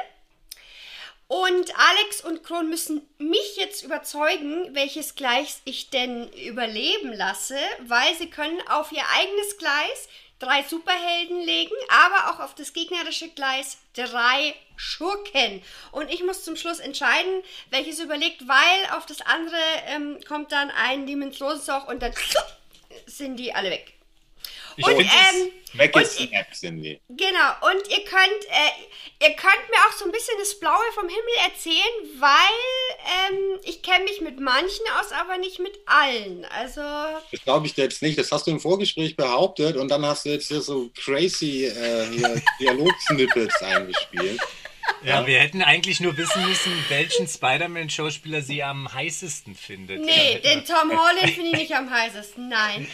[1.29, 8.15] Und Alex und Kron müssen mich jetzt überzeugen, welches Gleis ich denn überleben lasse, weil
[8.15, 13.77] sie können auf ihr eigenes Gleis drei Superhelden legen, aber auch auf das gegnerische Gleis
[13.93, 15.63] drei Schurken.
[15.93, 20.71] Und ich muss zum Schluss entscheiden, welches überlegt, weil auf das andere ähm, kommt dann
[20.71, 22.15] ein Dimensionsloch und dann
[23.07, 23.98] sind die alle weg.
[24.79, 27.01] Ich und, ähm, weggesnappt sind die.
[27.09, 31.09] Genau, und ihr könnt, äh, ihr könnt mir auch so ein bisschen das Blaue vom
[31.09, 36.45] Himmel erzählen, weil ähm, ich kenne mich mit manchen aus, aber nicht mit allen.
[36.45, 36.81] Also.
[37.33, 38.17] Das glaube ich dir jetzt nicht.
[38.19, 42.41] Das hast du im Vorgespräch behauptet und dann hast du jetzt hier so crazy äh,
[42.61, 44.41] Dialog-Snippets eingespielt.
[45.05, 50.05] Ja, wir hätten eigentlich nur wissen müssen, welchen Spider-Man-Schauspieler sie am heißesten findet.
[50.05, 52.49] Nee, den Tom Holland finde ich nicht am heißesten.
[52.49, 52.87] Nein.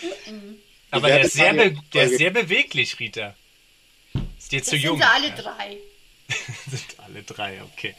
[0.95, 3.35] Aber der ist, sehr der ist sehr beweglich, Rita.
[4.39, 4.99] Ist dir zu jung.
[4.99, 5.35] Sind alle ja?
[5.35, 5.79] drei.
[6.71, 7.95] sind alle drei, okay.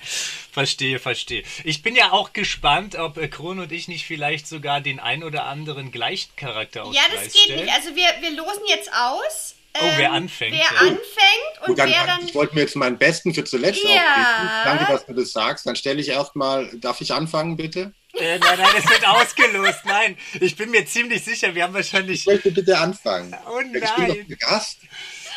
[0.51, 1.43] Verstehe, verstehe.
[1.63, 5.23] Ich bin ja auch gespannt, ob äh, Kron und ich nicht vielleicht sogar den ein
[5.23, 7.65] oder anderen gleichen Charakter Ja, das geht stellen.
[7.65, 7.73] nicht.
[7.73, 9.55] Also wir, wir losen jetzt aus.
[9.77, 10.53] Oh, wer ähm, anfängt.
[10.53, 10.69] Wer ja.
[10.79, 12.25] anfängt und Gut, dann, wer dann.
[12.25, 13.89] Ich wollte mir jetzt meinen besten für zuletzt ja.
[13.89, 14.51] aufbieten.
[14.63, 15.65] Danke, dass du das sagst.
[15.65, 17.93] Dann stelle ich erstmal, darf ich anfangen, bitte?
[18.17, 19.85] Äh, nein, nein, es wird ausgelost.
[19.85, 22.21] Nein, ich bin mir ziemlich sicher, wir haben wahrscheinlich.
[22.21, 23.35] Ich möchte bitte anfangen.
[23.45, 23.83] Oh nein.
[23.83, 24.77] Ich bin doch der Gast.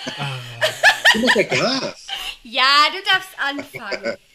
[0.07, 2.09] Ich bin doch der Gast.
[2.43, 4.17] Ja, du darfst anfangen.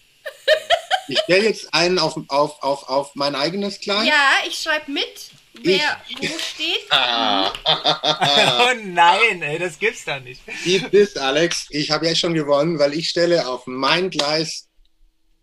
[1.08, 4.08] Ich stelle jetzt einen auf, auf, auf, auf mein eigenes Kleid.
[4.08, 6.18] Ja, ich schreibe mit, wer ich.
[6.18, 6.88] wo steht.
[6.92, 10.42] oh nein, ey, das gibt's da nicht.
[10.64, 11.68] Wie bist, Alex?
[11.72, 14.70] Ich habe ja schon gewonnen, weil ich stelle auf mein Gleis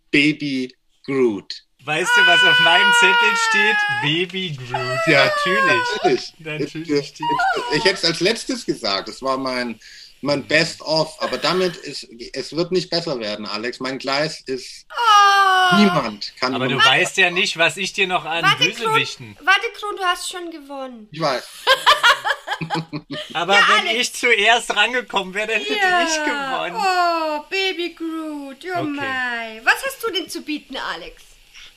[0.09, 1.53] Baby Groot.
[1.83, 3.77] Weißt du, was auf meinem Zettel steht?
[4.03, 4.99] Baby Groot.
[5.07, 6.33] Ja, natürlich.
[6.37, 6.73] Natürlich.
[6.73, 7.13] natürlich.
[7.73, 9.07] Ich hätte es als letztes gesagt.
[9.07, 9.79] Das war mein,
[10.21, 11.19] mein Best-of.
[11.19, 13.79] Aber damit ist, es wird nicht besser werden, Alex.
[13.79, 15.75] Mein Gleis ist, oh.
[15.77, 16.53] niemand kann.
[16.53, 16.87] Aber du warte.
[16.87, 19.35] weißt ja nicht, was ich dir noch an warte, Bösewichten.
[19.35, 21.09] Kron, warte, Kron, du hast schon gewonnen.
[21.11, 21.43] Ich weiß.
[23.33, 24.01] Aber ja, wenn Alex.
[24.01, 26.03] ich zuerst rangekommen wäre, dann hätte ja.
[26.03, 26.75] ich gewonnen.
[26.77, 28.83] Oh, Baby Groot, oh okay.
[28.83, 29.61] my.
[29.63, 31.30] Was hast du denn zu bieten, Alex?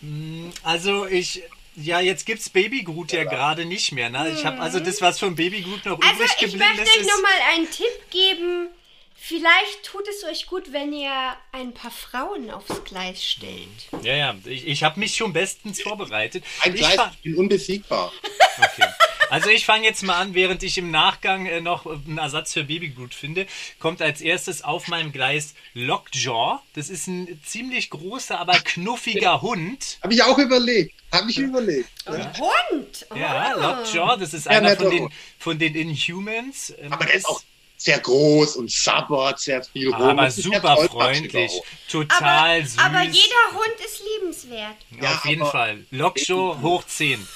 [0.05, 1.43] Mm, also ich,
[1.77, 4.11] ja, jetzt gibt's Baby Groot ja, ja gerade nicht mehr.
[4.11, 4.31] Ne?
[4.37, 6.81] Ich habe also das, was von Baby Groot noch also übrig geblieben ist.
[6.81, 8.69] Also ich möchte euch nochmal einen Tipp geben.
[9.17, 13.89] Vielleicht tut es euch gut, wenn ihr ein paar Frauen aufs Gleis stellt.
[14.03, 16.45] Ja, ja, ich, ich habe mich schon bestens vorbereitet.
[16.61, 18.13] Ein Gleis, ich bin unbesiegbar.
[18.59, 18.87] Okay.
[19.31, 22.65] Also ich fange jetzt mal an, während ich im Nachgang äh, noch einen Ersatz für
[22.65, 23.47] Babygut finde,
[23.79, 26.61] kommt als erstes auf meinem Gleis Lockjaw.
[26.75, 29.99] Das ist ein ziemlich großer, aber knuffiger Hund.
[30.03, 30.95] Habe ich auch überlegt.
[31.13, 31.89] Habe ich überlegt.
[32.07, 32.33] Ja.
[32.39, 33.07] Hund?
[33.11, 33.17] Oh.
[33.17, 35.09] Ja, Lockjaw, das ist einer von den,
[35.39, 36.75] von den Inhumans.
[36.81, 37.43] Ähm, aber der ist auch
[37.77, 40.19] sehr groß und sabbert sehr viel rum.
[40.19, 41.53] Aber super freundlich,
[41.89, 42.79] total aber, süß.
[42.79, 44.77] Aber jeder Hund ist liebenswert.
[45.01, 45.85] Ja, auf jeden Fall.
[45.91, 47.27] Lokshow hoch 10.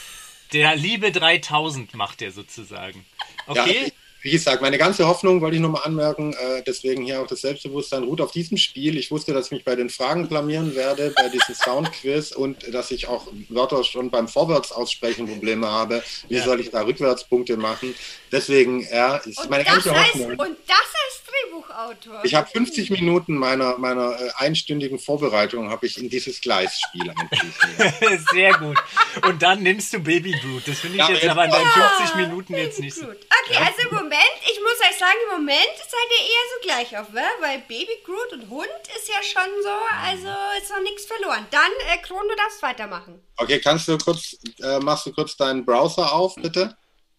[0.53, 3.05] Der Liebe 3000 macht er sozusagen.
[3.47, 3.85] Okay?
[3.85, 7.43] Ja, wie gesagt, meine ganze Hoffnung, wollte ich nochmal anmerken, äh, deswegen hier auch das
[7.43, 8.99] Selbstbewusstsein ruht auf diesem Spiel.
[8.99, 12.91] Ich wusste, dass ich mich bei den Fragen blamieren werde, bei diesem Soundquiz und dass
[12.91, 16.03] ich auch Wörter schon beim Vorwärtsaussprechen Probleme habe.
[16.29, 16.45] Wie ja.
[16.45, 17.95] soll ich da Rückwärtspunkte machen?
[18.33, 20.31] Deswegen, ja, ist und meine ganze heißt, Hoffnung.
[20.31, 22.25] Und das als Drehbuchautor.
[22.25, 28.21] Ich habe 50 Minuten meiner, meiner äh, einstündigen Vorbereitung habe ich in dieses Gleisspiel eingeführt.
[28.33, 28.79] Sehr gut.
[29.25, 30.67] Und dann nimmst du Baby Groot.
[30.67, 33.05] Das finde ich ja, jetzt aber in deinen 50 Minuten jetzt nicht so.
[33.05, 36.99] Okay, also im Moment, ich muss euch sagen, im Moment seid ihr eher so gleich
[36.99, 37.25] auf, ne?
[37.41, 39.71] weil Baby Groot und Hund ist ja schon so,
[40.05, 40.29] also
[40.61, 41.47] ist noch nichts verloren.
[41.51, 43.21] Dann, äh, Kron, du darfst weitermachen.
[43.37, 46.77] Okay, kannst du kurz, äh, machst du kurz deinen Browser auf, bitte?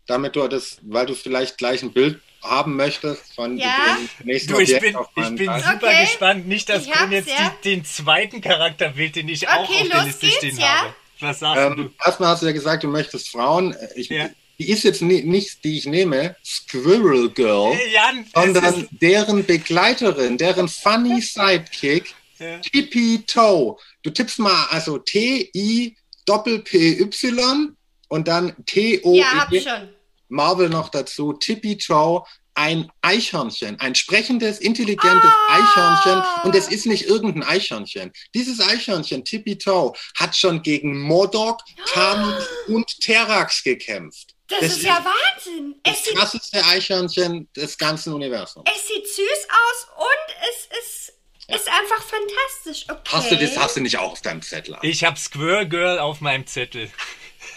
[0.08, 3.98] Damit du das, weil du vielleicht gleich ein Bild haben möchtest von ja.
[4.20, 6.06] dem nächsten du, ich Objekt bin, ich bin super okay.
[6.06, 7.56] gespannt, nicht, dass Kron jetzt ja.
[7.64, 10.68] die, den zweiten Charakterbild, den ich okay, auch auf der Liste stehen ja.
[10.68, 10.96] habe.
[11.20, 12.06] Was sagst ähm, du?
[12.06, 13.76] Erstmal hast du ja gesagt, du möchtest Frauen.
[13.96, 19.46] Ich, ja die ist jetzt nicht, die ich nehme, Squirrel Girl, hey, Jan, sondern deren
[19.46, 22.60] Begleiterin, deren funny Sidekick, ja.
[22.60, 23.78] Tippy Toe.
[24.04, 27.76] Du tippst mal also T-I Doppel-P-Y
[28.10, 29.14] und dann T-O.
[29.16, 29.90] Ja, hab schon.
[30.30, 32.24] Marvel noch dazu, Tippy Toe,
[32.60, 35.56] ein Eichhörnchen, ein sprechendes, intelligentes ah.
[35.56, 36.24] Eichhörnchen.
[36.44, 38.12] Und es ist nicht irgendein Eichhörnchen.
[38.34, 41.62] Dieses Eichhörnchen, Tippy Toe, hat schon gegen Modok,
[41.94, 42.68] Thanos ah.
[42.72, 44.36] und Terax gekämpft.
[44.50, 45.76] Das, das ist ja Wahnsinn.
[45.84, 48.70] Es das krasseste Eichhörnchen des ganzen Universums.
[48.76, 51.14] Es sieht süß aus und es ist,
[51.48, 51.56] ja.
[51.56, 52.86] ist einfach fantastisch.
[52.90, 53.12] Okay.
[53.12, 54.76] Hast du das hast du nicht auch auf deinem Zettel?
[54.82, 56.92] Ich habe Squirrel Girl auf meinem Zettel.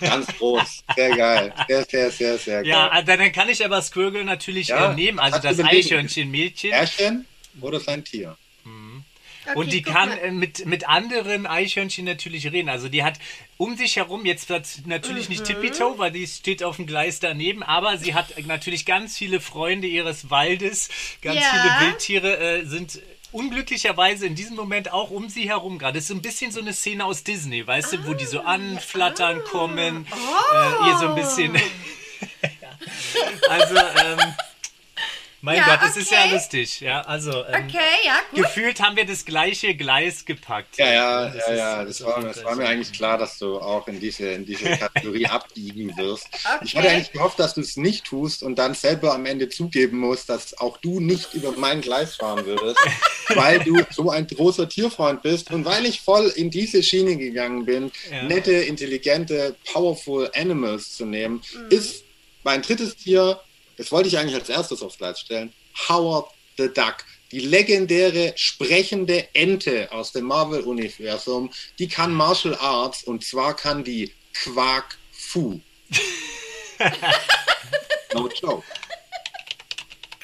[0.03, 0.85] Ganz groß.
[0.97, 1.55] Sehr geil.
[1.69, 2.67] Sehr, sehr, sehr, sehr geil.
[2.67, 5.19] Ja, äh, dann kann ich aber Squirrel Girl natürlich ja, äh, nehmen.
[5.19, 6.71] Also das Eichhörnchen-Mädchen.
[6.71, 7.27] Märchen
[7.61, 8.37] oder sein Tier?
[9.45, 10.31] Okay, und die kann mal.
[10.33, 12.69] mit, mit anderen Eichhörnchen natürlich reden.
[12.69, 13.19] Also die hat
[13.57, 14.51] um sich herum, jetzt
[14.87, 15.33] natürlich mhm.
[15.35, 19.41] nicht Tippitoe, weil die steht auf dem Gleis daneben, aber sie hat natürlich ganz viele
[19.41, 20.89] Freunde ihres Waldes,
[21.23, 21.47] ganz ja.
[21.51, 23.01] viele Wildtiere äh, sind
[23.33, 25.99] unglücklicherweise in diesem Moment auch um sie herum gerade.
[25.99, 28.25] Es ist so ein bisschen so eine Szene aus Disney, weißt ah, du, wo die
[28.25, 30.85] so ah, anflattern ah, kommen, oh.
[30.85, 31.55] äh, ihr so ein bisschen.
[33.49, 34.35] also, ähm,
[35.43, 36.01] mein ja, Gott, das okay.
[36.01, 36.81] ist ja lustig.
[36.81, 38.45] Ja, also ähm, okay, ja, gut.
[38.45, 40.79] gefühlt haben wir das gleiche Gleis gepackt.
[40.79, 41.85] Ja, ja, das ja, ja.
[41.85, 45.27] Das, war, das war mir eigentlich klar, dass du auch in diese, in diese Kategorie
[45.27, 46.29] abbiegen wirst.
[46.33, 46.65] Okay.
[46.65, 49.99] Ich hatte eigentlich gehofft, dass du es nicht tust und dann selber am Ende zugeben
[49.99, 52.79] musst, dass auch du nicht über mein Gleis fahren würdest,
[53.35, 57.65] weil du so ein großer Tierfreund bist und weil ich voll in diese Schiene gegangen
[57.65, 58.23] bin, ja.
[58.23, 61.69] nette, intelligente, powerful Animals zu nehmen, mhm.
[61.71, 62.05] ist
[62.45, 63.41] mein drittes Tier
[63.77, 65.53] das wollte ich eigentlich als erstes aufs Gleis stellen,
[65.89, 67.05] Howard the Duck.
[67.31, 74.13] Die legendäre sprechende Ente aus dem Marvel-Universum, die kann Martial Arts und zwar kann die
[74.35, 75.61] Quark Fu.
[78.15, 78.65] no joke.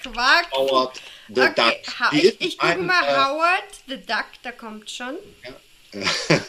[0.03, 1.55] Quark Howard the okay.
[1.57, 2.11] Duck.
[2.13, 5.17] Die ich ich gucke mal äh, Howard the Duck, da kommt schon.
[5.45, 6.41] Ja.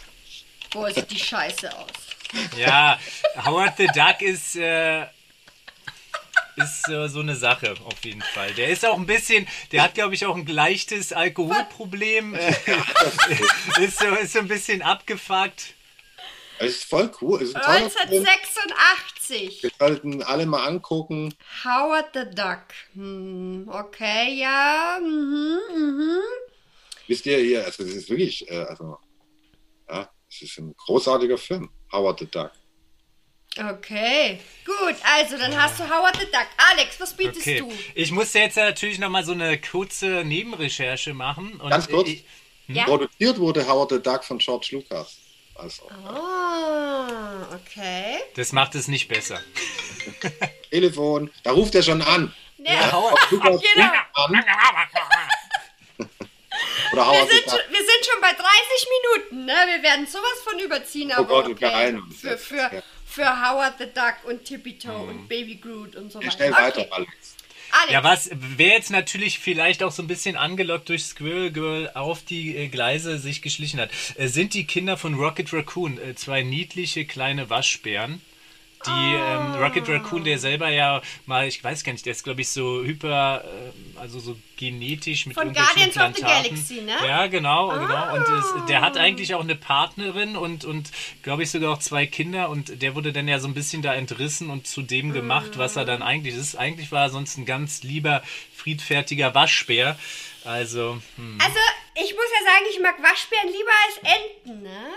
[0.72, 1.88] Boah, sieht die scheiße aus.
[2.58, 3.00] Ja,
[3.46, 4.58] Howard the Duck ist.
[4.58, 5.06] Äh
[6.63, 8.54] ist äh, so eine Sache auf jeden Fall.
[8.54, 12.38] Der ist auch ein bisschen, der hat glaube ich auch ein leichtes Alkoholproblem.
[12.50, 12.52] Äh,
[13.84, 15.74] ist, so, ist so ein bisschen abgefuckt.
[16.60, 17.41] Es ist voll cool.
[17.41, 19.63] Ist 1986.
[19.63, 21.34] Wir sollten alle mal angucken.
[21.63, 22.65] Howard the Duck.
[22.93, 25.00] Hm, okay, ja.
[25.02, 26.19] Mhm, mhm.
[27.08, 28.98] Wisst ihr hier, also das ist wirklich, äh, also,
[29.89, 31.69] ja, es ist ein großartiger Film.
[31.91, 32.52] Howard the Duck.
[33.60, 34.95] Okay, gut.
[35.04, 36.48] Also, dann hast du Howard the Duck.
[36.72, 37.60] Alex, was bietest okay.
[37.60, 37.69] du?
[37.93, 41.60] Ich musste jetzt natürlich noch mal so eine kurze Nebenrecherche machen.
[41.67, 42.08] Ganz kurz.
[42.08, 42.24] Ich,
[42.67, 42.76] hm?
[42.76, 42.86] ja?
[42.86, 45.17] Produziert wurde Howard the Duck von George Lucas.
[45.56, 45.84] Also.
[46.08, 48.19] Oh, okay.
[48.36, 49.41] Das macht es nicht besser.
[50.72, 52.34] Telefon, da ruft er schon an.
[52.60, 53.89] Ja, ja Howard Lucas genau.
[54.13, 54.43] an.
[56.91, 58.41] Oder wir, sind schon, wir sind schon bei 30
[58.98, 59.54] Minuten, ne?
[59.67, 61.12] Wir werden sowas von überziehen.
[61.17, 62.00] Oh Gott, okay.
[62.19, 62.84] Für, für,
[63.19, 65.10] für Howard the Duck und Tippy Toe mhm.
[65.10, 66.32] und Baby Groot und so weiter.
[66.32, 66.62] Schnell okay.
[66.62, 67.36] weiter, Alex.
[67.71, 67.91] Alex.
[67.91, 72.23] Ja, was wer jetzt natürlich vielleicht auch so ein bisschen angelockt durch Squirrel Girl auf
[72.23, 76.41] die äh, Gleise sich geschlichen hat, äh, sind die Kinder von Rocket Raccoon, äh, zwei
[76.41, 78.21] niedliche kleine Waschbären.
[78.86, 82.39] Die ähm, Rocket Raccoon, der selber ja mal, ich weiß gar nicht, der ist glaube
[82.42, 86.96] ich so hyper, äh, also so genetisch mit Von Guardians of the Galaxy, ne?
[87.06, 87.78] Ja, genau, ah.
[87.78, 88.15] genau.
[88.15, 90.92] Und es, der hat eigentlich auch eine Partnerin und, und
[91.24, 93.94] glaube ich sogar auch zwei Kinder und der wurde dann ja so ein bisschen da
[93.94, 96.56] entrissen und zu dem gemacht, was er dann eigentlich ist.
[96.56, 98.24] Eigentlich war er sonst ein ganz lieber,
[98.56, 100.00] friedfertiger Waschbär.
[100.46, 101.38] Also, hm.
[101.42, 101.60] Also,
[101.96, 104.88] ich muss ja sagen, ich mag Waschbären lieber als Enten, ne?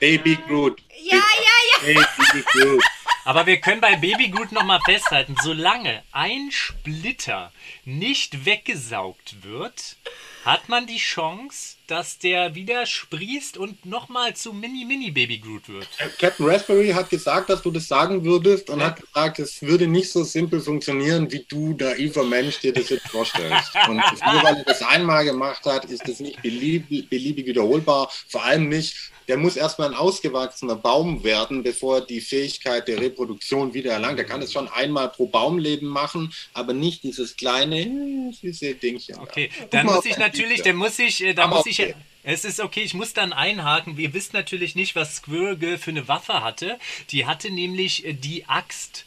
[0.00, 0.80] Baby Groot.
[1.04, 2.02] Ja, ja, ja.
[2.02, 2.82] Baby Groot.
[3.24, 7.52] Aber wir können bei Baby Groot nochmal festhalten, solange ein Splitter
[7.84, 9.96] nicht weggesaugt wird,
[10.44, 15.88] hat man die Chance, dass der wieder sprießt und nochmal zu Mini-Mini-Baby Groot wird.
[15.98, 18.86] Äh, Captain Raspberry hat gesagt, dass du das sagen würdest und ja.
[18.86, 23.06] hat gesagt, es würde nicht so simpel funktionieren, wie du, naiver Mensch, dir das jetzt
[23.08, 23.72] vorstellst.
[23.88, 28.10] und nur weil er das einmal gemacht hat, ist das nicht beliebig, beliebig wiederholbar.
[28.28, 33.00] Vor allem nicht, der muss erstmal ein ausgewachsener Baum werden, bevor er die Fähigkeit der
[33.00, 34.18] Reproduktion wieder erlangt.
[34.18, 39.18] Er kann es schon einmal pro Baumleben machen, aber nicht dieses kleine, süße Dingchen.
[39.18, 41.94] Okay, dann muss ich natürlich, dann muss ich, äh, da muss ich, okay.
[42.24, 43.96] Es ist okay, ich muss dann einhaken.
[43.96, 46.78] Wir wissen natürlich nicht, was Squirrel Girl für eine Waffe hatte.
[47.10, 49.04] Die hatte nämlich äh, die Axt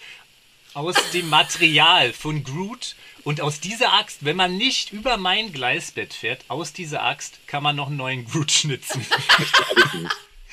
[0.75, 2.95] aus dem Material von Groot.
[3.23, 7.63] Und aus dieser Axt, wenn man nicht über mein Gleisbett fährt, aus dieser Axt kann
[7.63, 9.03] man noch einen neuen Groot schnitzen.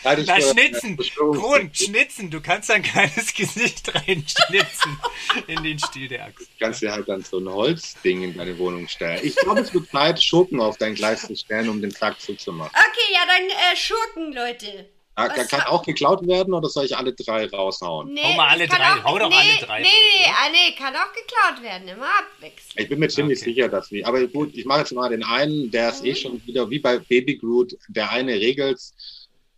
[0.04, 0.96] Na, schnitzen!
[0.96, 2.30] Grund, schnitzen!
[2.30, 4.98] Du kannst ein kleines Gesicht reinschnitzen
[5.46, 6.40] in den Stiel der Axt.
[6.40, 9.20] Du kannst dir halt dann so ein Holzding in deine Wohnung stellen.
[9.22, 12.72] Ich glaube, es wird Zeit, Schurken auf dein Gleis zu stellen, um den Sack zuzumachen.
[12.74, 14.88] Okay, ja, dann äh, Schurken, Leute.
[15.18, 18.14] Ja, kann auch geklaut werden oder soll ich alle drei raushauen?
[18.14, 19.92] Nee, Hau mal alle drei, auch, hau doch nee, alle drei nee, raus.
[19.92, 20.34] Nee, ne?
[20.34, 22.80] ah, nee, kann auch geklaut werden, immer abwechselnd.
[22.80, 23.50] Ich bin mir ziemlich okay.
[23.50, 26.12] sicher, dass wir, aber gut, ich mache jetzt mal den einen, der ist eh mhm.
[26.12, 28.80] eh schon wieder wie bei Baby Groot, der eine regelt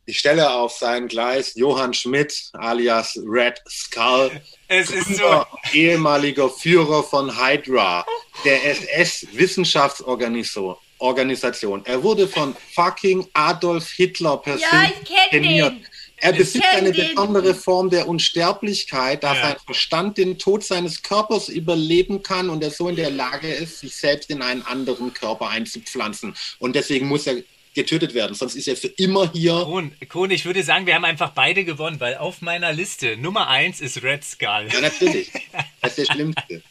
[0.06, 4.30] ich stelle auf sein Gleis Johann Schmidt alias Red Skull,
[4.68, 5.46] es ist so.
[5.72, 8.04] ehemaliger Führer von Hydra,
[8.44, 10.76] der SS-Wissenschaftsorganisation.
[11.84, 15.74] Er wurde von fucking Adolf Hitler persönlich ja, trainiert.
[16.16, 17.08] Er besitzt eine den.
[17.08, 19.48] besondere Form der Unsterblichkeit, dass ja.
[19.48, 23.80] sein Verstand den Tod seines Körpers überleben kann und er so in der Lage ist,
[23.80, 26.34] sich selbst in einen anderen Körper einzupflanzen.
[26.58, 27.42] Und deswegen muss er
[27.74, 29.52] getötet werden, sonst ist er für immer hier.
[29.52, 33.48] Kron, Kron, ich würde sagen, wir haben einfach beide gewonnen, weil auf meiner Liste Nummer
[33.48, 34.68] 1 ist Red Skull.
[34.72, 35.30] Ja, natürlich.
[35.82, 36.62] Das ist der Schlimmste.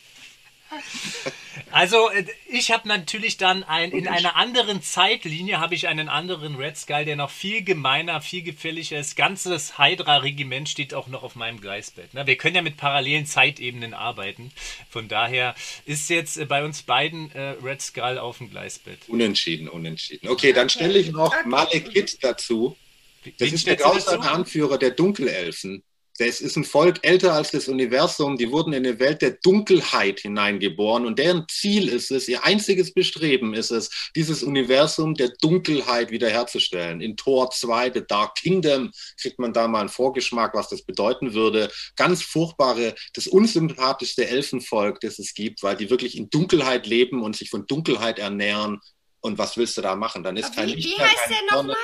[1.73, 6.55] Also äh, ich habe natürlich dann ein, in einer anderen Zeitlinie habe ich einen anderen
[6.55, 9.15] Red Skull, der noch viel gemeiner, viel gefährlicher ist.
[9.15, 12.13] Ganzes Hydra-Regiment steht auch noch auf meinem Gleisbett.
[12.13, 12.27] Ne?
[12.27, 14.51] Wir können ja mit parallelen Zeitebenen arbeiten.
[14.87, 15.55] Von daher
[15.85, 18.99] ist jetzt äh, bei uns beiden äh, Red Skull auf dem Gleisbett.
[19.07, 20.27] Unentschieden, unentschieden.
[20.27, 22.77] Okay, dann stelle ich noch Malekith dazu.
[23.25, 25.81] Das Wen ist der grausame Anführer der Dunkelelfen.
[26.25, 28.37] Das ist ein Volk älter als das Universum.
[28.37, 32.93] Die wurden in eine Welt der Dunkelheit hineingeboren und deren Ziel ist es, ihr einziges
[32.93, 37.01] Bestreben ist es, dieses Universum der Dunkelheit wiederherzustellen.
[37.01, 41.33] In Tor 2, The Dark Kingdom, kriegt man da mal einen Vorgeschmack, was das bedeuten
[41.33, 41.69] würde.
[41.97, 47.35] Ganz furchtbare, das unsympathischste Elfenvolk, das es gibt, weil die wirklich in Dunkelheit leben und
[47.35, 48.79] sich von Dunkelheit ernähren.
[49.19, 50.23] Und was willst du da machen?
[50.23, 50.83] Dann ist kein wie.
[50.83, 51.75] Wie heißt der nochmal?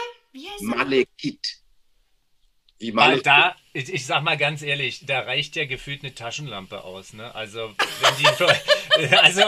[0.62, 1.60] Malekith.
[2.80, 6.84] Wie Weil da, ich, ich, sag mal ganz ehrlich, da reicht ja gefühlt eine Taschenlampe
[6.84, 7.14] aus.
[7.14, 7.36] Ne?
[7.36, 7.72] Also,
[8.20, 8.26] die,
[9.16, 9.44] also,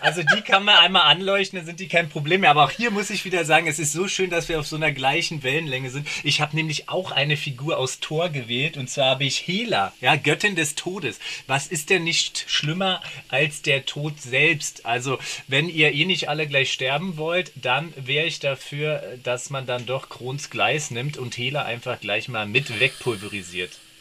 [0.00, 2.50] also die kann man einmal anleuchten, dann sind die kein Problem mehr.
[2.50, 4.76] Aber auch hier muss ich wieder sagen, es ist so schön, dass wir auf so
[4.76, 6.06] einer gleichen Wellenlänge sind.
[6.22, 10.14] Ich habe nämlich auch eine Figur aus Tor gewählt und zwar habe ich Hela, ja,
[10.14, 11.18] Göttin des Todes.
[11.48, 14.86] Was ist denn nicht schlimmer als der Tod selbst?
[14.86, 19.66] Also, wenn ihr eh nicht alle gleich sterben wollt, dann wäre ich dafür, dass man
[19.66, 23.55] dann doch Krons Gleis nimmt und Hela einfach gleich mal mit wegpulverisiert.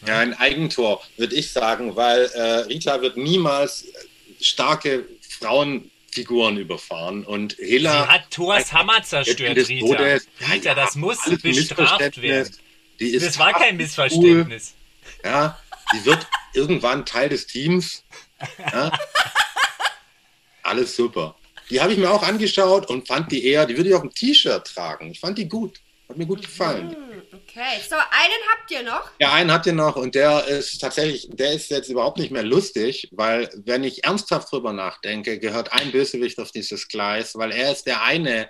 [0.08, 3.86] Ja, ein Eigentor, würde ich sagen, weil äh, Rita wird niemals
[4.41, 5.06] starke
[5.39, 8.04] Frauenfiguren überfahren und Hela.
[8.04, 9.86] Sie hat Thors Hammer zerstört, Rita.
[9.86, 12.54] Todes, Rita, ja, das muss bestraft werden.
[13.00, 14.74] das war kein Missverständnis.
[15.24, 15.32] Cool.
[15.32, 15.60] Ja,
[15.91, 18.04] sie wird irgendwann Teil des Teams.
[18.60, 18.91] Ja.
[20.63, 21.36] Alles super.
[21.70, 24.13] Die habe ich mir auch angeschaut und fand die eher, die würde ich auf dem
[24.13, 25.12] T-Shirt tragen.
[25.12, 25.80] Ich fand die gut.
[26.08, 26.96] Hat mir gut gefallen.
[27.56, 29.12] Okay, so einen habt ihr noch?
[29.18, 32.44] Ja, einen habt ihr noch und der ist tatsächlich, der ist jetzt überhaupt nicht mehr
[32.44, 37.72] lustig, weil wenn ich ernsthaft drüber nachdenke, gehört ein Bösewicht auf dieses Gleis, weil er
[37.72, 38.50] ist der eine,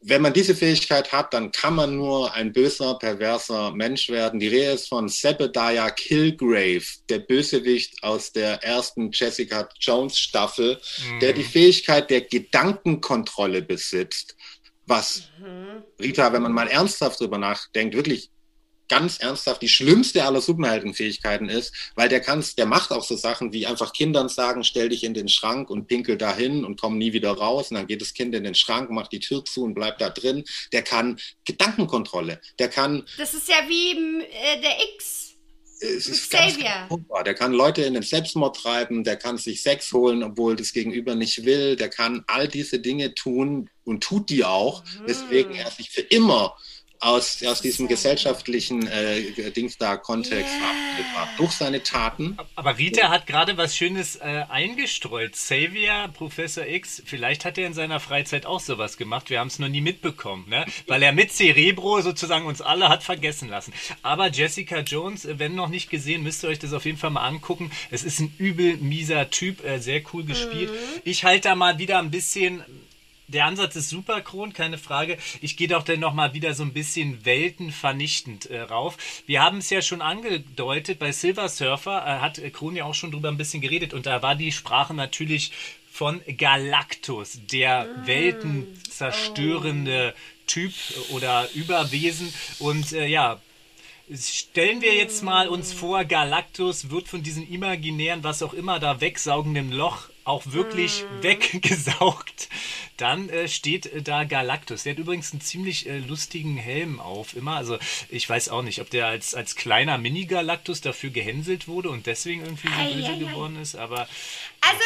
[0.00, 4.40] wenn man diese Fähigkeit hat, dann kann man nur ein böser, perverser Mensch werden.
[4.40, 11.20] Die Rede ist von Zebediah Kilgrave, der Bösewicht aus der ersten Jessica Jones Staffel, mhm.
[11.20, 14.34] der die Fähigkeit der Gedankenkontrolle besitzt
[14.86, 15.82] was mhm.
[16.00, 18.30] Rita, wenn man mal ernsthaft drüber nachdenkt, wirklich
[18.88, 23.52] ganz ernsthaft die schlimmste aller Superheldenfähigkeiten ist, weil der kann, der macht auch so Sachen
[23.52, 27.12] wie einfach Kindern sagen, stell dich in den Schrank und pinkel dahin und komm nie
[27.12, 27.70] wieder raus.
[27.70, 30.10] Und dann geht das Kind in den Schrank, macht die Tür zu und bleibt da
[30.10, 30.44] drin.
[30.72, 32.40] Der kann Gedankenkontrolle.
[32.58, 33.04] Der kann.
[33.16, 35.23] Das ist ja wie äh, der X.
[35.80, 36.88] Es ist Xavier.
[36.88, 40.72] Ganz der kann Leute in den Selbstmord treiben, der kann sich Sex holen, obwohl das
[40.72, 45.08] Gegenüber nicht will, der kann all diese Dinge tun und tut die auch, mhm.
[45.08, 46.56] weswegen er sich für immer
[47.04, 51.28] aus, aus diesem gesellschaftlichen äh, Dings da Kontext yeah.
[51.36, 52.36] durch seine Taten.
[52.54, 55.32] Aber Rita hat gerade was Schönes äh, eingestreut.
[55.32, 59.28] Xavier, Professor X, vielleicht hat er in seiner Freizeit auch sowas gemacht.
[59.28, 60.64] Wir haben es noch nie mitbekommen, ne?
[60.86, 63.74] weil er mit Cerebro sozusagen uns alle hat vergessen lassen.
[64.02, 67.10] Aber Jessica Jones, äh, wenn noch nicht gesehen, müsst ihr euch das auf jeden Fall
[67.10, 67.70] mal angucken.
[67.90, 70.70] Es ist ein übel mieser Typ, äh, sehr cool gespielt.
[70.70, 71.00] Mhm.
[71.04, 72.62] Ich halte da mal wieder ein bisschen
[73.28, 75.18] der Ansatz ist super, Kron, keine Frage.
[75.40, 78.96] Ich gehe doch dann nochmal wieder so ein bisschen weltenvernichtend äh, rauf.
[79.26, 83.12] Wir haben es ja schon angedeutet, bei Silver Surfer äh, hat Kron ja auch schon
[83.12, 85.52] drüber ein bisschen geredet und da war die Sprache natürlich
[85.90, 88.06] von Galactus, der mm.
[88.06, 90.18] weltenzerstörende oh.
[90.46, 90.72] Typ
[91.10, 92.32] oder Überwesen.
[92.58, 93.40] Und äh, ja,
[94.14, 99.00] Stellen wir jetzt mal uns vor, Galactus wird von diesem imaginären, was auch immer da
[99.00, 101.22] wegsaugenden Loch auch wirklich mm.
[101.22, 102.48] weggesaugt.
[102.96, 104.84] Dann äh, steht äh, da Galactus.
[104.84, 107.56] Der hat übrigens einen ziemlich äh, lustigen Helm auf immer.
[107.56, 112.06] Also ich weiß auch nicht, ob der als, als kleiner Mini-Galactus dafür gehänselt wurde und
[112.06, 114.08] deswegen irgendwie so böse geworden ist, aber.
[114.60, 114.82] Also.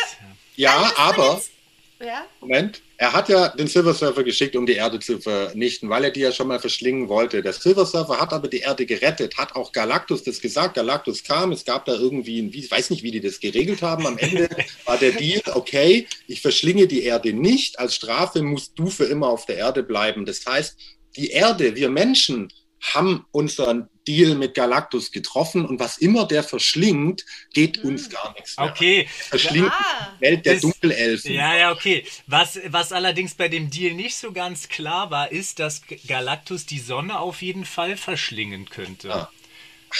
[0.57, 1.35] Ja, ja aber.
[1.35, 1.53] Jetzt,
[2.01, 2.27] ja?
[2.41, 2.83] Moment.
[2.97, 6.21] Er hat ja den Silver Surfer geschickt, um die Erde zu vernichten, weil er die
[6.21, 7.43] ja schon mal verschlingen wollte.
[7.43, 10.75] Der Silver Surfer hat aber die Erde gerettet, hat auch Galactus das gesagt.
[10.75, 14.07] Galactus kam, es gab da irgendwie, ein, ich weiß nicht, wie die das geregelt haben.
[14.07, 14.49] Am Ende
[14.85, 17.79] war der Deal, okay, ich verschlinge die Erde nicht.
[17.79, 20.25] Als Strafe musst du für immer auf der Erde bleiben.
[20.25, 20.77] Das heißt,
[21.17, 22.49] die Erde, wir Menschen,
[22.81, 27.91] haben unseren Deal mit Galactus getroffen und was immer der verschlingt, geht hm.
[27.91, 28.67] uns gar nichts mehr.
[28.67, 29.09] Okay.
[29.29, 30.17] Verschlingt ja.
[30.17, 31.33] die Welt der das, Dunkelelfen.
[31.33, 32.05] Ja, ja, okay.
[32.27, 36.79] Was, was allerdings bei dem Deal nicht so ganz klar war, ist, dass Galactus die
[36.79, 39.15] Sonne auf jeden Fall verschlingen könnte.
[39.15, 39.31] Ah.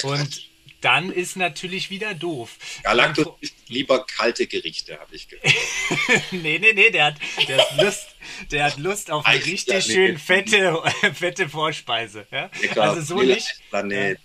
[0.03, 0.48] Und
[0.81, 2.57] dann ist natürlich wieder doof.
[2.83, 5.53] Galactus isst lieber kalte Gerichte, habe ich gehört.
[6.31, 7.17] nee, nee, nee, der hat,
[7.49, 8.07] der hat Lust,
[8.51, 10.83] der hat Lust auf eine richtig schön fette,
[11.15, 12.27] fette Vorspeise.
[12.31, 12.51] Ja?
[12.77, 13.61] Also so nicht.
[13.71, 14.19] Planet.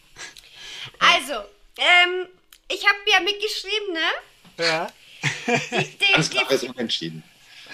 [1.00, 1.34] Also,
[1.78, 2.28] ähm,
[2.70, 4.64] ich habe ja mitgeschrieben, ne?
[4.66, 4.92] Ja.
[5.48, 7.24] Die, die, Ganz klares Unentschieden.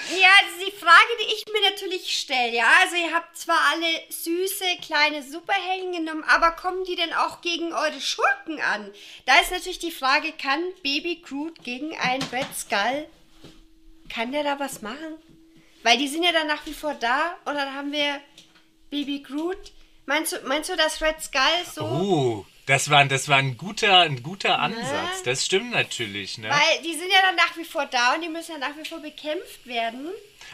[0.08, 0.30] Ja,
[0.60, 5.24] die Frage, die ich mir natürlich stelle, ja, also ihr habt zwar alle süße kleine
[5.24, 8.92] Superhelden genommen, aber kommen die denn auch gegen eure Schurken an?
[9.26, 13.08] Da ist natürlich die Frage, kann Baby Groot gegen einen Red Skull,
[14.10, 15.18] kann der da was machen?
[15.84, 18.20] Weil die sind ja dann nach wie vor da und dann haben wir
[18.90, 19.72] Baby Groot.
[20.10, 21.42] Meinst du, meinst du, dass Red Skull
[21.72, 21.84] so...
[21.84, 22.46] Oh.
[22.66, 24.60] Das war, das war ein guter, ein guter ne?
[24.60, 25.18] Ansatz.
[25.18, 25.24] Ne?
[25.26, 26.40] Das stimmt natürlich.
[26.40, 26.50] Ne?
[26.50, 28.88] Weil die sind ja dann nach wie vor da und die müssen ja nach wie
[28.90, 30.08] vor bekämpft werden.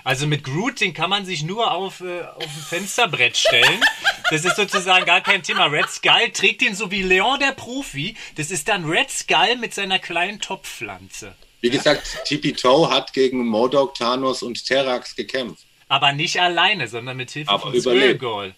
[0.03, 3.82] Also mit Groot, den kann man sich nur auf, äh, auf ein Fensterbrett stellen.
[4.30, 5.68] Das ist sozusagen gar kein Thema.
[5.68, 8.18] Red Skull trägt den so wie Leon der Profi.
[8.36, 11.34] Das ist dann Red Skull mit seiner kleinen Topfpflanze.
[11.62, 15.64] Wie gesagt, Tippy Toe hat gegen Modok, Thanos und Terax gekämpft.
[15.88, 18.53] Aber nicht alleine, sondern mit Hilfe Aber von Skullgirl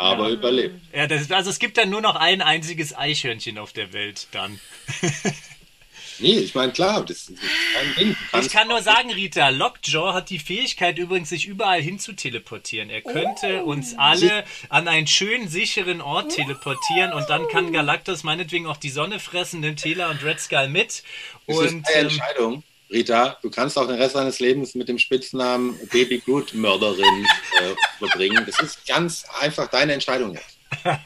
[0.00, 0.34] aber ja.
[0.34, 0.80] überlebt.
[0.94, 4.58] Ja, das, also es gibt dann nur noch ein einziges Eichhörnchen auf der Welt dann.
[6.18, 7.38] nee, ich meine, klar, das ist
[7.74, 8.16] kein Ding.
[8.40, 12.88] Ich kann nur sagen, Rita, Lockjaw hat die Fähigkeit übrigens, sich überall hin zu teleportieren.
[12.88, 13.70] Er könnte oh.
[13.70, 18.90] uns alle an einen schönen, sicheren Ort teleportieren und dann kann Galactus meinetwegen auch die
[18.90, 21.02] Sonne fressen, nimmt Tela und Red Skull mit.
[21.46, 22.62] Das und, ist eine ähm, Entscheidung.
[22.90, 27.26] Rita, du kannst auch den Rest deines Lebens mit dem Spitznamen Baby Good Mörderin
[27.60, 28.44] äh, verbringen.
[28.46, 30.58] Das ist ganz einfach deine Entscheidung jetzt.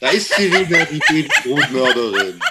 [0.00, 2.40] Da ist sie wieder, die Baby Good Mörderin.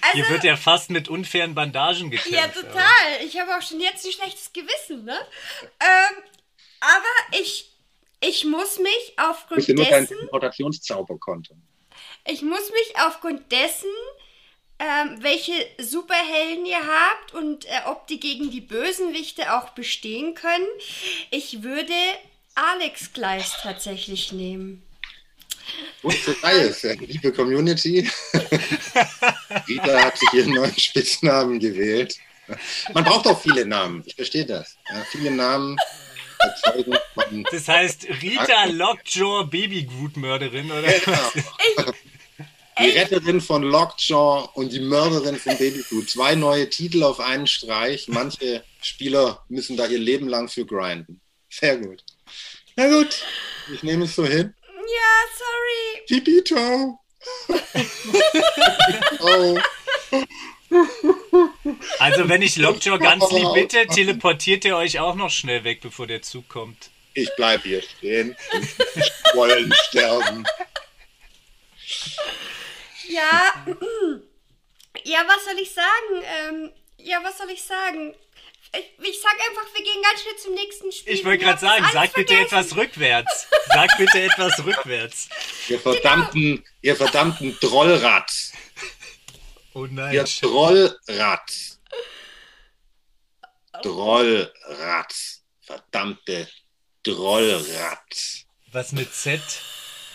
[0.00, 2.30] Also, Hier wird ja fast mit unfairen Bandagen gekämpft.
[2.30, 3.24] Ja, total.
[3.24, 5.16] Ich habe auch schon jetzt ein schlechtes Gewissen, ne?
[5.80, 6.22] Ähm,
[6.80, 7.72] aber ich,
[8.20, 9.76] ich muss mich aufgrund ich dessen...
[9.76, 11.66] nur deinen Teleportationszauber konnten.
[12.26, 13.90] Ich muss mich aufgrund dessen,
[14.78, 20.66] ähm, welche Superhelden ihr habt und äh, ob die gegen die Bösenwichte auch bestehen können,
[21.30, 21.92] ich würde
[22.54, 24.82] Alex Gleis tatsächlich nehmen.
[26.02, 28.08] Und so sei es, liebe Community.
[29.68, 32.16] Rita hat sich ihren neuen Spitznamen gewählt.
[32.92, 34.76] Man braucht auch viele Namen, ich verstehe das.
[34.90, 35.76] Ja, viele Namen
[36.38, 36.96] erzeugen
[37.50, 40.92] Das heißt Rita Lockjaw Baby Groot Mörderin, oder?
[40.92, 41.32] Genau.
[41.34, 41.84] Ich,
[42.78, 46.10] die Retterin von Lockjaw und die Mörderin von Babyfood.
[46.10, 48.08] Zwei neue Titel auf einen Streich.
[48.08, 51.20] Manche Spieler müssen da ihr Leben lang für grinden.
[51.48, 52.02] Sehr gut.
[52.76, 53.24] Na gut,
[53.72, 54.54] ich nehme es so hin.
[54.66, 56.04] Ja, sorry.
[56.08, 56.98] Pipito.
[59.20, 59.58] oh.
[61.98, 66.06] Also wenn ich Lockjaw ganz lieb bitte, teleportiert ihr euch auch noch schnell weg, bevor
[66.06, 66.90] der Zug kommt.
[67.14, 68.36] Ich bleib hier stehen.
[69.34, 70.44] Wollen sterben.
[73.08, 73.66] Ja,
[75.04, 76.22] ja, was soll ich sagen?
[76.22, 78.14] Ähm, ja, was soll ich sagen?
[78.72, 81.14] Ich, ich sag einfach, wir gehen ganz schnell zum nächsten Spiel.
[81.14, 83.48] Ich wollte gerade sagen, sag bitte etwas rückwärts.
[83.66, 85.28] Sag bitte etwas rückwärts.
[85.68, 86.62] Ihr verdammten, genau.
[86.82, 88.30] ihr verdammten Trollrad.
[89.72, 90.14] Oh nein.
[90.14, 91.50] Ihr Trollrad.
[93.82, 95.14] Trollrad.
[95.60, 96.48] Verdammte
[97.02, 98.44] Trollrad.
[98.70, 99.40] Was mit Z?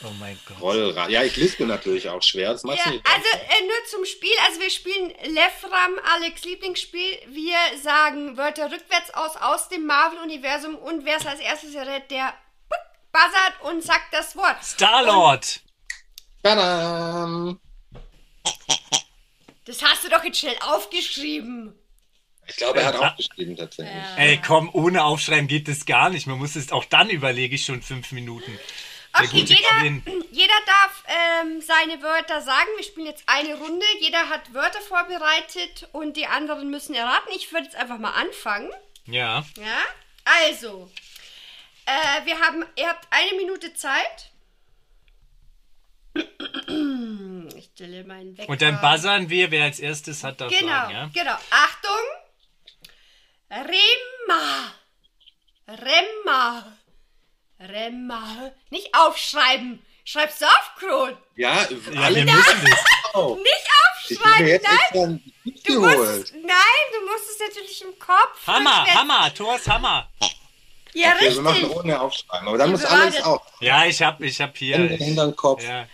[0.04, 0.62] Oh mein Gott.
[0.62, 1.10] Rollrad.
[1.10, 2.54] Ja, ich liste natürlich auch schwer.
[2.54, 4.32] Das ja, also äh, nur zum Spiel.
[4.48, 7.20] Also wir spielen Lefram, Alex Lieblingsspiel.
[7.28, 12.34] Wir sagen Wörter rückwärts aus aus dem Marvel-Universum und wer es als erstes errät, der
[13.12, 14.64] buzzert und sagt das Wort.
[14.64, 15.62] Star-Lord.
[16.42, 17.60] Badam.
[19.66, 21.76] Das hast du doch jetzt schnell aufgeschrieben.
[22.48, 23.96] Ich glaube, er hat aufgeschrieben tatsächlich.
[23.96, 24.16] Ja.
[24.16, 26.26] Ey, komm, ohne Aufschreiben geht das gar nicht.
[26.26, 28.58] Man muss es auch dann überlege ich schon fünf Minuten.
[29.24, 30.02] Okay, jeder,
[30.32, 32.68] jeder darf ähm, seine Wörter sagen.
[32.78, 33.86] Wir spielen jetzt eine Runde.
[34.00, 37.30] Jeder hat Wörter vorbereitet und die anderen müssen erraten.
[37.36, 38.72] Ich würde jetzt einfach mal anfangen.
[39.06, 39.46] Ja.
[39.58, 39.84] Ja.
[40.26, 40.92] Also,
[41.86, 44.32] äh, wir haben, ihr habt eine Minute Zeit.
[47.56, 48.50] Ich stelle meinen Wecker.
[48.50, 51.10] Und dann buzzern wir, wer als erstes hat, darf genau, sagen, ja?
[51.14, 51.92] Genau, Achtung.
[53.50, 54.74] Rema.
[55.68, 56.78] Rema.
[57.60, 58.52] Remma.
[58.70, 59.84] Nicht aufschreiben.
[60.06, 61.18] Schreib's auf, Kron.
[61.36, 62.80] Ja, ja alle wir müssen das.
[63.14, 63.36] Oh.
[63.36, 65.24] Nicht aufschreiben, nein.
[65.66, 68.46] Du musst, nein, du musst es natürlich im Kopf.
[68.48, 70.10] Hammer, Hammer, Thors Hammer.
[70.94, 71.36] Ja, okay, richtig.
[71.36, 73.42] Wir machen ohne aufschreiben, aber dann muss alles auch.
[73.60, 74.78] Ja, ich hab, ich hab hier.
[74.78, 75.64] Hinter den Kopf.
[75.64, 75.88] Ja.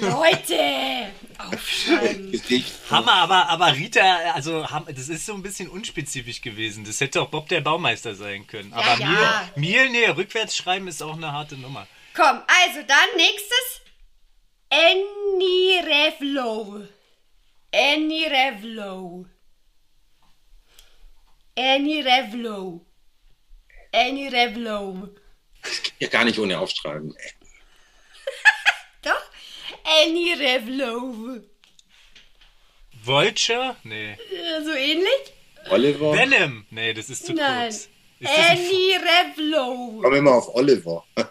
[0.00, 2.42] Leute, aufschreiben.
[2.90, 4.02] Hammer, aber, aber Rita,
[4.34, 6.84] also das ist so ein bisschen unspezifisch gewesen.
[6.84, 8.70] Das hätte auch Bob der Baumeister sein können.
[8.70, 9.50] Ja, aber ja.
[9.56, 11.86] Miel, nee, rückwärts schreiben ist auch eine harte Nummer.
[12.14, 13.80] Komm, also dann nächstes.
[14.70, 16.82] Annie Revlo.
[17.72, 19.26] Annie Revlo.
[21.56, 22.87] Annie Revlo.
[23.98, 25.08] Annie Revlo.
[25.98, 27.14] Ja, gar nicht ohne Aufschreiben.
[29.02, 29.22] Doch?
[29.84, 31.40] Annie Revlo.
[33.02, 33.76] Vulture?
[33.82, 34.16] Nee.
[34.64, 35.32] So ähnlich?
[35.70, 36.12] Oliver?
[36.14, 36.66] Venom?
[36.70, 37.70] Nee, das ist zu Nein.
[37.70, 37.88] kurz.
[38.20, 40.00] Ist Annie Revlo.
[40.02, 41.04] Komm immer auf Oliver.
[41.16, 41.26] Nein,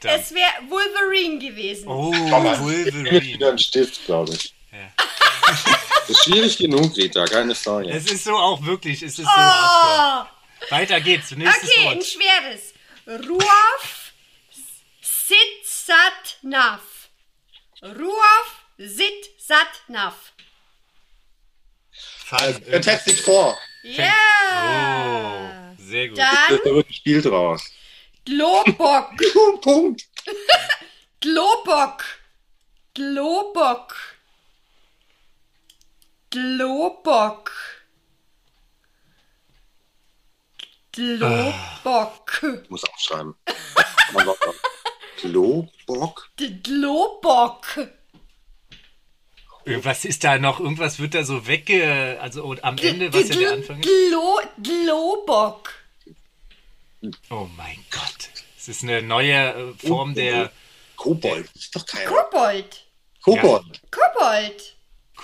[0.00, 0.22] Verdammt.
[0.22, 1.86] es wäre Wolverine gewesen.
[1.88, 3.48] Oh, Wieder Wolverine.
[3.50, 4.54] ein Stift, glaube ich.
[6.08, 7.90] Ist schwierig genug, Rita, keine Sorge.
[7.90, 10.24] Es ist so auch wirklich, es ist so Oh!
[10.70, 12.06] Weiter geht's, nächstes Okay, ein Wort.
[12.06, 12.74] schweres.
[13.28, 14.12] Ruaf
[15.00, 16.80] Sit Sat Nav.
[17.82, 20.14] Ruaf Sit Sat Nav.
[22.30, 23.56] Also, Fantastic Four.
[23.82, 24.12] Ja.
[25.76, 26.18] Oh, sehr gut.
[26.18, 27.62] Da Dann wird ein Spiel draus.
[28.24, 29.12] Globok.
[29.62, 30.02] Punkt.
[31.20, 32.04] Globok.
[32.94, 33.94] Globok.
[36.30, 37.52] Globok.
[40.92, 42.42] Globok.
[42.62, 43.34] Ich muss aufschreiben.
[44.12, 44.38] Mein Gott.
[45.16, 46.30] Klobock?
[46.36, 47.88] Globok.
[49.66, 50.60] Was ist da noch?
[50.60, 52.18] Irgendwas wird da so wegge...
[52.20, 53.88] Also und am Ende, was ja der Anfang ist?
[53.88, 55.74] Glo Globok.
[57.30, 58.30] Oh mein Gott.
[58.56, 60.52] Es ist eine neue äh, Form der...
[60.96, 61.50] Kobold.
[61.54, 62.86] Ist doch kein Kobold.
[63.22, 63.82] Kobold.
[63.90, 64.75] Kobold.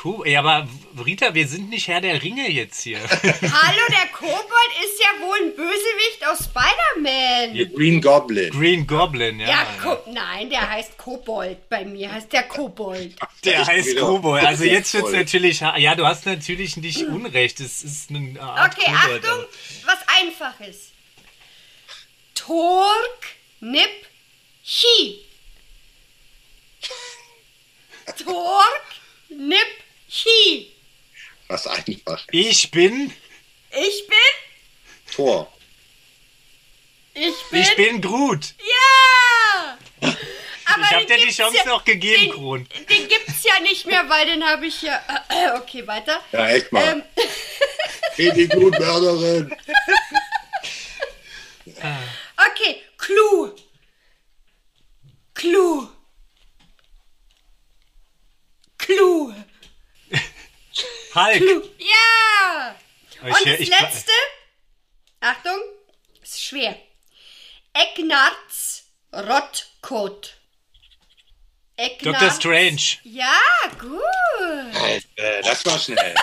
[0.05, 0.27] Cool.
[0.29, 0.67] Ja, aber
[1.05, 2.99] Rita, wir sind nicht Herr der Ringe jetzt hier.
[3.11, 7.73] Hallo, der Kobold ist ja wohl ein Bösewicht aus Spider-Man.
[7.75, 8.51] Green Goblin.
[8.51, 9.49] Green Goblin, ja.
[9.49, 11.69] Ja, nein, der heißt Kobold.
[11.69, 13.15] Bei mir heißt der Kobold.
[13.45, 14.45] Der Ich heißt Kobold.
[14.45, 15.19] Also jetzt wird's Kobold.
[15.33, 15.61] natürlich...
[15.61, 17.59] Ja, du hast natürlich nicht Unrecht.
[17.61, 19.45] Es ist eine Art Okay, Kobold, Achtung,
[19.85, 20.93] was Einfaches.
[22.35, 23.27] Tork,
[23.61, 23.91] Nip,
[24.65, 25.19] Chi.
[28.25, 28.83] Tork,
[29.39, 29.67] Nip,
[30.09, 30.73] Chi.
[31.49, 32.25] Was einfach.
[32.31, 33.13] Ich bin...
[33.71, 35.51] Ich bin, Tor.
[37.15, 38.55] ich bin, Ich bin Groot.
[38.59, 39.79] ja.
[40.65, 42.69] Aber Ich habe den dir die Chance ja, noch gegeben, den, Kron.
[42.89, 45.03] Den gibt's ja nicht mehr, weil den habe ich ja.
[45.57, 46.23] Okay, weiter.
[46.33, 46.83] Ja, echt mal.
[46.85, 47.03] Ähm,
[48.15, 49.55] Hey, die Blutmörderin.
[52.37, 53.55] okay, Clou.
[55.35, 55.89] Clou.
[58.83, 59.33] Clou.
[61.15, 61.37] Hulk.
[61.39, 61.71] Clou.
[61.79, 62.75] Ja.
[63.15, 64.13] Ich- Und das ich- letzte.
[65.21, 65.59] Achtung,
[66.23, 66.77] ist schwer.
[67.73, 70.37] Ecknarz Rottkot.
[72.03, 72.31] Dr.
[72.31, 72.99] Strange.
[73.05, 73.41] Ja,
[73.79, 74.01] gut.
[74.75, 76.15] Alter, das war schnell.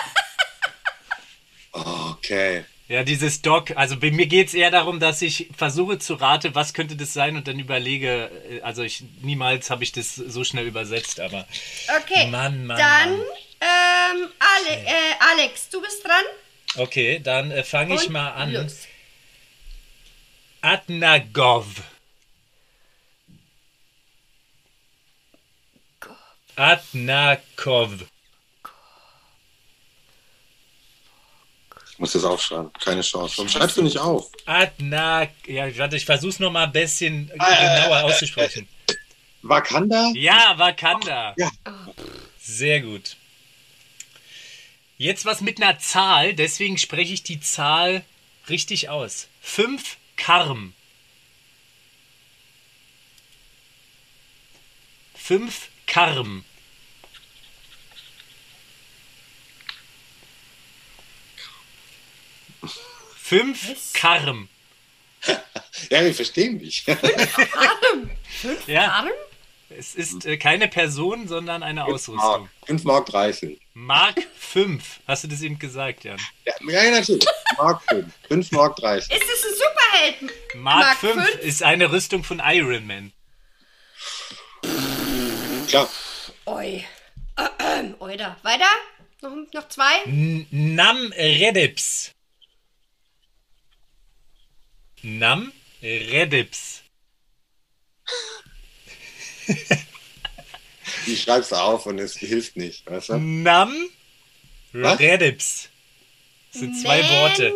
[1.72, 2.64] okay.
[2.90, 6.56] Ja, dieses Doc, also bei mir geht es eher darum, dass ich versuche zu raten,
[6.56, 10.42] was könnte das sein und dann überlege, äh, also ich niemals habe ich das so
[10.42, 11.46] schnell übersetzt, aber.
[12.00, 12.26] Okay.
[12.26, 12.78] Mann, Mann.
[12.78, 13.26] Dann, Mann.
[13.60, 16.24] Ähm, Ale äh, Alex, du bist dran.
[16.78, 18.52] Okay, dann äh, fange ich mal an.
[18.54, 18.88] Los.
[20.60, 21.66] Adnagov.
[26.56, 27.90] Adnakov.
[32.00, 32.72] Muss das aufschreiben.
[32.82, 33.36] Keine Chance.
[33.36, 34.30] Warum schreibst du nicht auf?
[34.46, 35.30] Adnak.
[35.46, 38.66] Ja, warte, ich versuche es nochmal ein bisschen Ah, äh, genauer äh, auszusprechen.
[39.42, 40.10] Wakanda?
[40.14, 41.34] Ja, Wakanda.
[41.36, 41.50] Ja.
[42.40, 43.16] Sehr gut.
[44.96, 48.04] Jetzt was mit einer Zahl, deswegen spreche ich die Zahl
[48.48, 49.28] richtig aus.
[49.40, 50.74] Fünf Karm.
[55.14, 56.44] Fünf Karm.
[63.30, 64.48] Fünf Karm.
[65.88, 66.84] Ja, wir verstehen dich.
[68.66, 69.08] Ja, Arm?
[69.68, 72.16] es ist äh, keine Person, sondern eine Ausrüstung.
[72.16, 72.48] Mark.
[72.66, 73.60] 5 Mark 30.
[73.74, 75.00] Mark 5.
[75.06, 76.18] Hast du das eben gesagt, Jan?
[76.44, 77.24] Ja, ja natürlich.
[77.56, 78.06] Mark 5.
[78.26, 79.14] 5 Mark 30.
[79.14, 80.56] Ist es ein Superheld?
[80.56, 81.44] Mark, Mark 5 fünf?
[81.44, 83.12] ist eine Rüstung von Iron Man.
[85.68, 85.88] Klar.
[86.46, 86.84] Oi.
[87.60, 88.36] Ähm, Oida.
[88.42, 88.70] Weiter?
[89.22, 90.02] Noch, noch zwei?
[90.06, 92.12] N Nam Redips.
[95.02, 96.82] Nam Redips.
[101.06, 102.88] Ich schreib's auf und es hilft nicht.
[102.90, 103.16] Weißt du?
[103.18, 103.74] Nam
[104.72, 104.98] Was?
[104.98, 105.68] Redips.
[106.52, 107.52] Das sind zwei Man, Worte.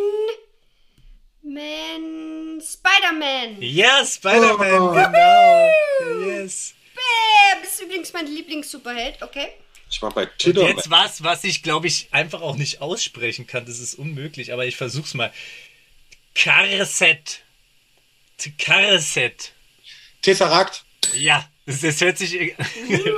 [1.43, 2.61] Man.
[2.61, 3.61] Spider-Man.
[3.61, 4.93] Ja, Spider-Man, Oh.
[4.93, 6.27] genau.
[6.27, 6.73] Yes.
[6.95, 9.21] Bäh, das ist übrigens mein Lieblings-Superheld.
[9.21, 9.49] Okay.
[9.91, 10.67] Ich war bei Und Twitter.
[10.67, 13.65] jetzt was, was ich glaube ich einfach auch nicht aussprechen kann.
[13.65, 15.31] Das ist unmöglich, aber ich versuch's mal.
[16.35, 17.41] Karset.
[18.57, 19.51] Karset.
[20.21, 20.83] Tesseract.
[21.15, 22.33] Ja, das, das hört sich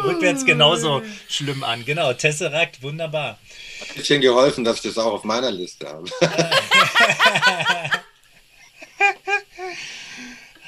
[0.04, 1.84] rückwärts genauso schlimm an.
[1.86, 3.40] Genau, Tesseract, wunderbar.
[3.82, 6.10] Hat ein bisschen geholfen, dass ich das auch auf meiner Liste habe.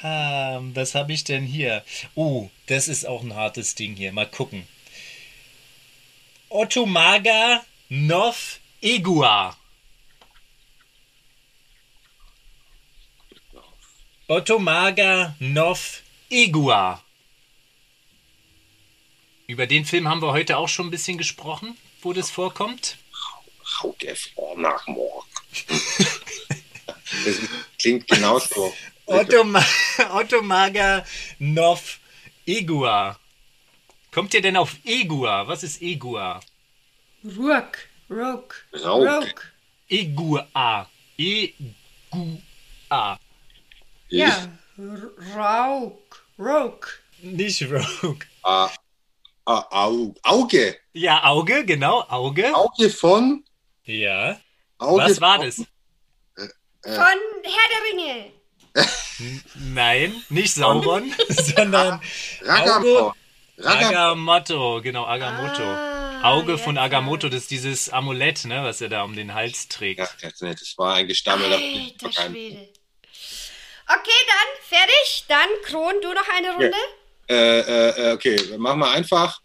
[0.02, 1.84] Ähm, was habe ich denn hier?
[2.14, 4.12] Oh, das ist auch ein hartes Ding hier.
[4.12, 4.66] Mal gucken.
[6.48, 9.56] Ottomaga Nov Igua.
[14.30, 17.02] Ottomaga Nov Igua.
[19.48, 22.96] Über den Film haben wir heute auch schon ein bisschen gesprochen, wo das vorkommt.
[23.82, 25.26] Hauke vor nach morgen.
[25.66, 27.40] Das
[27.80, 28.72] klingt genauso.
[29.06, 29.66] Ottoma
[30.12, 31.04] Ottomaga
[31.40, 31.98] Nov
[32.44, 33.18] Igua.
[34.12, 35.48] Kommt ihr denn auf Igua?
[35.48, 36.38] Was ist Igua?
[37.24, 37.78] Rook.
[38.08, 38.64] Rook.
[38.74, 39.52] Rauk.
[39.88, 40.88] Igua.
[44.10, 44.26] Igua.
[44.26, 44.48] Ja.
[45.36, 46.24] Rauk.
[46.38, 47.00] Rook.
[47.22, 48.24] Nicht Rogue.
[48.42, 48.70] Ah,
[49.44, 50.76] ah, Au, Auge.
[50.94, 52.54] Ja, Auge, genau, Auge.
[52.54, 53.44] Auge von.
[53.84, 54.40] Ja.
[54.78, 55.56] Auge Was war von- das?
[55.56, 58.32] Von Herr der Ringe.
[59.74, 62.00] Nein, nicht Sauron, sondern
[62.42, 63.12] Ragamuffin.
[63.58, 65.62] Ragam Agamotto, genau, Agamotto.
[65.62, 66.82] Ah, Auge jetzt von ja.
[66.82, 70.00] Agamotto, das ist dieses Amulett, ne, was er da um den Hals trägt.
[70.00, 71.52] ja, das, nicht, das war ein Gestammel.
[71.52, 72.68] Alter Schwede.
[73.92, 75.24] Okay, dann fertig.
[75.26, 76.76] Dann Kron, du noch eine Runde?
[77.28, 79.40] Äh, äh, äh, okay, machen wir einfach.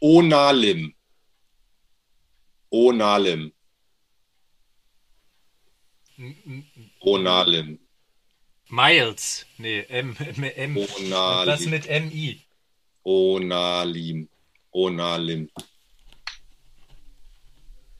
[0.00, 0.94] Onalim.
[2.68, 3.52] Onalim.
[7.00, 7.78] Onalim.
[8.68, 9.46] Miles.
[9.56, 10.16] Nee, M.
[10.18, 10.76] M, M.
[10.76, 11.52] Onalim.
[11.52, 12.42] Was mit MI?
[13.04, 14.28] Onalim.
[14.70, 15.50] Onalim.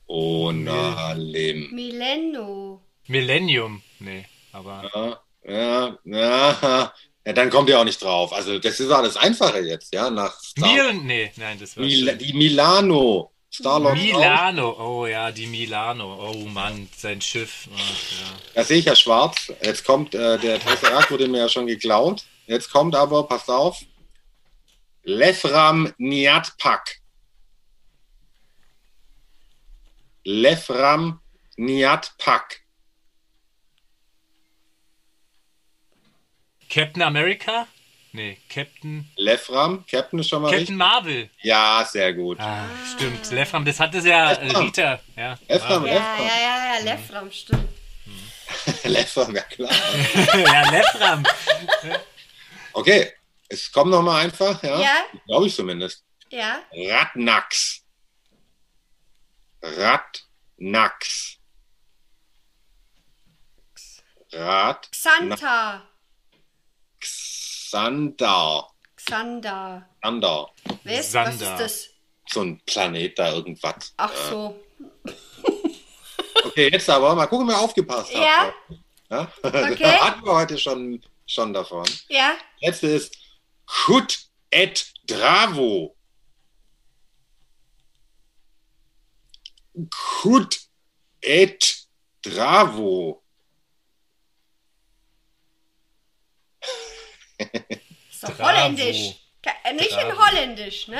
[0.05, 1.71] Onalim.
[1.73, 2.81] Millenno.
[3.07, 3.81] Millennium.
[3.99, 4.89] Nee, aber.
[4.93, 6.93] Ja, ja, ja.
[7.25, 8.31] Ja, dann kommt ihr auch nicht drauf.
[8.31, 11.83] Also, das ist alles Einfache jetzt, ja, nach Star Mil nee, nein, das war.
[11.83, 13.33] Mil die Milano.
[13.49, 13.97] Starlord.
[13.97, 14.75] Milano.
[14.79, 16.29] Oh ja, die Milano.
[16.29, 17.67] Oh Mann, sein Schiff.
[17.73, 18.27] Ach, ja.
[18.53, 19.51] Da sehe ich ja schwarz.
[19.61, 22.23] Jetzt kommt, äh, der Tesseract wurde mir ja schon geklaut.
[22.45, 23.81] Jetzt kommt aber, passt auf,
[25.03, 26.99] Lefram Niatpak.
[30.23, 31.19] Lefram
[31.55, 32.61] Niatpak.
[36.69, 37.67] Captain America?
[38.13, 39.09] Nee, Captain.
[39.15, 40.75] Lefram, Captain ist schon mal Captain richtig.
[40.77, 41.29] Marvel.
[41.41, 42.39] Ja, sehr gut.
[42.39, 42.65] Ah,
[42.95, 43.29] stimmt.
[43.31, 44.65] Lefram, das hatte ja äh, Lefram.
[44.65, 44.99] Rita.
[45.15, 45.37] Ja.
[45.47, 45.85] Lefram.
[45.85, 47.67] Ja, ja, ja, ja, Lefram, stimmt.
[48.83, 49.71] Lefram, ja klar.
[50.35, 51.23] ja, Lefram.
[52.73, 53.11] okay,
[53.49, 54.79] es kommt nochmal einfach, ja?
[54.79, 55.05] Ja.
[55.25, 56.03] Glaube ich zumindest.
[56.29, 56.63] Ja.
[56.71, 57.83] Radnax.
[59.61, 61.37] Radnax.
[64.33, 64.89] Rad.
[64.91, 65.81] Xanta.
[67.77, 68.73] Xandar.
[68.95, 69.87] Xander.
[70.01, 70.51] Xandar.
[70.83, 71.13] Was?
[71.13, 71.89] Ist das?
[72.27, 73.93] So ein Planet da, irgendwas.
[73.97, 74.59] Ach so.
[76.43, 78.21] Okay, jetzt aber mal gucken, wer aufgepasst hat.
[78.21, 78.53] Ja.
[79.09, 79.31] Ja?
[79.41, 79.83] Okay.
[79.99, 81.85] Hatten wir heute schon, schon davon.
[82.09, 82.35] Ja.
[82.61, 83.17] Letzte ist
[83.65, 84.19] Chut
[84.51, 85.95] et Dravo.
[90.21, 90.59] Chut
[91.21, 91.87] et
[92.21, 93.23] Dravo.
[97.37, 98.49] Ist doch Bravo.
[98.49, 99.15] holländisch.
[99.43, 100.25] Ke- äh, Nicht in Bravo.
[100.27, 100.99] holländisch, ne?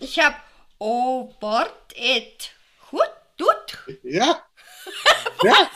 [0.00, 0.34] Ich hab
[0.78, 2.50] O Bord et
[2.92, 3.78] Hut Dut.
[4.02, 4.42] Ja.
[5.42, 5.70] ja.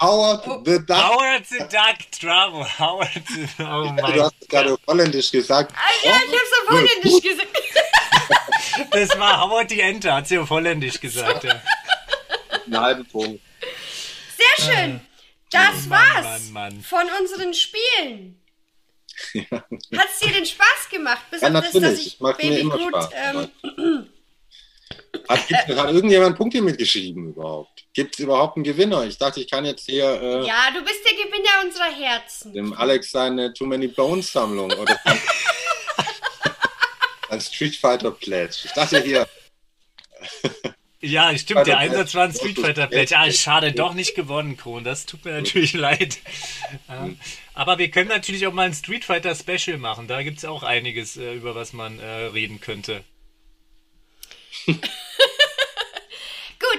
[0.00, 0.96] Howard the Duck.
[0.96, 2.64] Howard the Duck, Bravo.
[2.78, 5.72] Howard the Oh du mein hast gerade holländisch gesagt.
[5.74, 7.48] Ah, ja, ich hab's auf holländisch gesagt.
[8.90, 11.44] Das war Howard die Ente, hat sie auf Holländisch gesagt.
[11.44, 11.62] Ja.
[12.66, 13.40] Einen halben Punkt.
[14.36, 15.00] Sehr schön.
[15.50, 16.82] Das Mann, war's Mann, Mann.
[16.82, 18.38] von unseren Spielen.
[19.96, 21.22] Hat's dir denn Spaß gemacht?
[21.30, 22.06] Bis Ja, auf das, dass natürlich.
[22.06, 23.10] ich Macht mir Baby immer Groot, Spaß.
[23.14, 24.08] ähm,
[25.28, 27.84] Hat, gibt's- hat irgendjemand Punkte mitgeschrieben überhaupt?
[27.92, 29.04] Gibt es überhaupt einen Gewinner?
[29.04, 32.52] Ich dachte, ich kann jetzt hier äh, Ja, du bist der Gewinner unserer Herzen.
[32.52, 34.96] dem Alex seine Too Many Bones Sammlung oder
[37.28, 38.56] sein Street Fighter Pledge.
[38.64, 39.26] Ich dachte hier,
[41.00, 42.32] Ja, stimmt, der Einsatz war ein.
[42.34, 43.16] Street Fighter Pledge.
[43.16, 44.82] Ah, schade, doch nicht gewonnen, Kron.
[44.84, 46.18] Das tut mir natürlich leid.
[47.56, 50.06] Aber wir können natürlich auch mal ein Street Fighter Special machen.
[50.06, 53.02] Da gibt es auch einiges, äh, über was man äh, reden könnte.
[54.66, 54.80] Gut,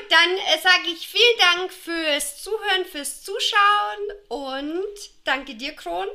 [0.09, 4.85] dann äh, sage ich vielen Dank fürs Zuhören, fürs Zuschauen und
[5.23, 6.07] danke dir, Kron.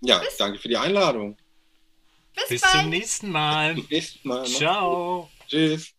[0.00, 1.36] ja, danke für die Einladung.
[2.34, 2.72] Bis, Bis bald.
[2.74, 3.74] zum nächsten Mal.
[3.74, 4.46] Bis nächsten Mal.
[4.46, 5.30] Ciao.
[5.46, 5.97] Tschüss.